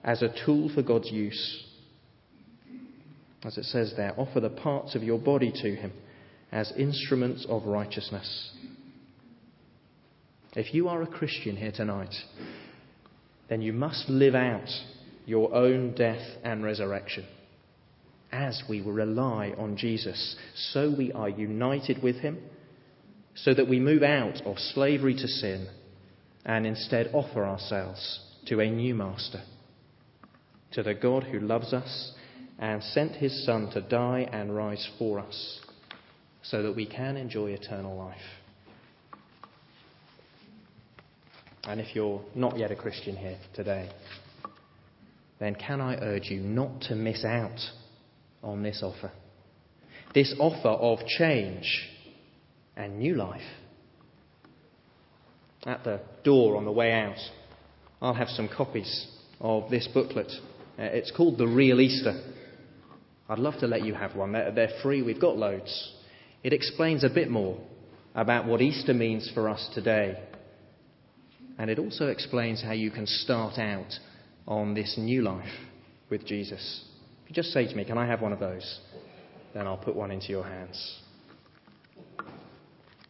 as 0.04 0.22
a 0.22 0.34
tool 0.46 0.70
for 0.74 0.84
God's 0.84 1.12
use. 1.12 1.64
As 3.44 3.58
it 3.58 3.66
says 3.66 3.94
there, 3.98 4.14
offer 4.18 4.40
the 4.40 4.50
parts 4.50 4.96
of 4.96 5.04
your 5.04 5.20
body 5.20 5.52
to 5.52 5.76
Him 5.76 5.92
as 6.52 6.72
instruments 6.78 7.46
of 7.50 7.66
righteousness. 7.66 8.52
If 10.56 10.74
you 10.74 10.88
are 10.88 11.02
a 11.02 11.08
Christian 11.08 11.58
here 11.58 11.74
tonight, 11.76 12.14
then 13.50 13.62
you 13.62 13.74
must 13.74 14.08
live 14.08 14.36
out 14.36 14.70
your 15.26 15.54
own 15.54 15.94
death 15.96 16.22
and 16.44 16.64
resurrection. 16.64 17.26
As 18.32 18.64
we 18.70 18.82
rely 18.82 19.54
on 19.58 19.78
Jesus, 19.78 20.36
so 20.56 20.94
we 20.96 21.12
are 21.14 21.30
united 21.30 22.04
with 22.04 22.18
him, 22.18 22.38
so 23.36 23.54
that 23.54 23.68
we 23.68 23.80
move 23.80 24.04
out 24.04 24.42
of 24.46 24.58
slavery 24.58 25.16
to 25.16 25.28
sin 25.28 25.68
and 26.46 26.66
instead 26.66 27.10
offer 27.14 27.46
ourselves 27.46 28.20
to 28.46 28.60
a 28.60 28.70
new 28.70 28.94
master, 28.94 29.42
to 30.72 30.84
the 30.84 30.94
God 30.94 31.24
who 31.24 31.40
loves 31.40 31.74
us 31.74 32.12
and 32.60 32.84
sent 32.84 33.14
his 33.14 33.46
Son 33.46 33.70
to 33.72 33.82
die 33.82 34.28
and 34.32 34.56
rise 34.56 34.88
for 35.00 35.20
us, 35.20 35.60
so 36.44 36.62
that 36.62 36.76
we 36.76 36.86
can 36.86 37.18
enjoy 37.18 37.52
eternal 37.52 37.98
life. 37.98 38.18
And 41.64 41.82
if 41.82 41.96
you're 41.96 42.22
not 42.36 42.58
yet 42.58 42.72
a 42.72 42.76
Christian 42.76 43.16
here 43.16 43.40
today, 43.56 43.90
then 45.40 45.56
can 45.56 45.82
I 45.82 45.96
urge 45.98 46.30
you 46.30 46.40
not 46.40 46.82
to 46.84 46.96
miss 46.96 47.26
out 47.26 47.60
on 48.42 48.64
this 48.64 48.82
offer? 48.84 49.12
This 50.14 50.34
offer 50.40 50.70
of 50.70 51.00
change 51.18 51.90
and 52.76 53.00
new 53.00 53.16
life. 53.16 53.42
At 55.66 55.84
the 55.84 56.00
door 56.24 56.56
on 56.56 56.66
the 56.66 56.72
way 56.72 56.94
out, 56.94 57.18
I'll 58.02 58.14
have 58.14 58.30
some 58.30 58.48
copies 58.48 59.08
of 59.42 59.70
this 59.70 59.88
booklet. 59.94 60.32
Uh, 60.78 60.84
it's 60.84 61.12
called 61.12 61.38
The 61.38 61.48
Real 61.48 61.82
Easter. 61.82 62.22
I'd 63.28 63.40
love 63.40 63.60
to 63.60 63.68
let 63.68 63.84
you 63.84 63.94
have 63.96 64.16
one. 64.16 64.32
They're, 64.34 64.52
they're 64.52 64.80
free, 64.84 65.02
we've 65.02 65.20
got 65.20 65.38
loads. 65.38 65.94
It 66.44 66.54
explains 66.54 67.04
a 67.04 67.10
bit 67.10 67.30
more 67.30 67.60
about 68.14 68.46
what 68.46 68.62
Easter 68.62 68.94
means 68.94 69.30
for 69.34 69.50
us 69.50 69.70
today. 69.74 70.20
And 71.58 71.70
it 71.70 71.80
also 71.80 72.08
explains 72.08 72.62
how 72.62 72.74
you 72.74 72.92
can 72.92 73.08
start 73.08 73.58
out 73.58 73.92
on 74.48 74.74
this 74.74 74.96
new 74.98 75.22
life 75.22 75.54
with 76.10 76.26
Jesus. 76.26 76.86
If 77.24 77.30
you 77.30 77.36
just 77.36 77.52
say 77.52 77.68
to 77.68 77.76
me, 77.76 77.86
Can 77.86 77.98
I 77.98 78.06
have 78.06 78.22
one 78.22 78.34
of 78.34 78.40
those? 78.40 78.80
Then 79.54 79.68
I'll 79.68 79.78
put 79.78 79.96
one 79.96 80.12
into 80.12 80.28
your 80.28 80.44
hands. 80.44 81.02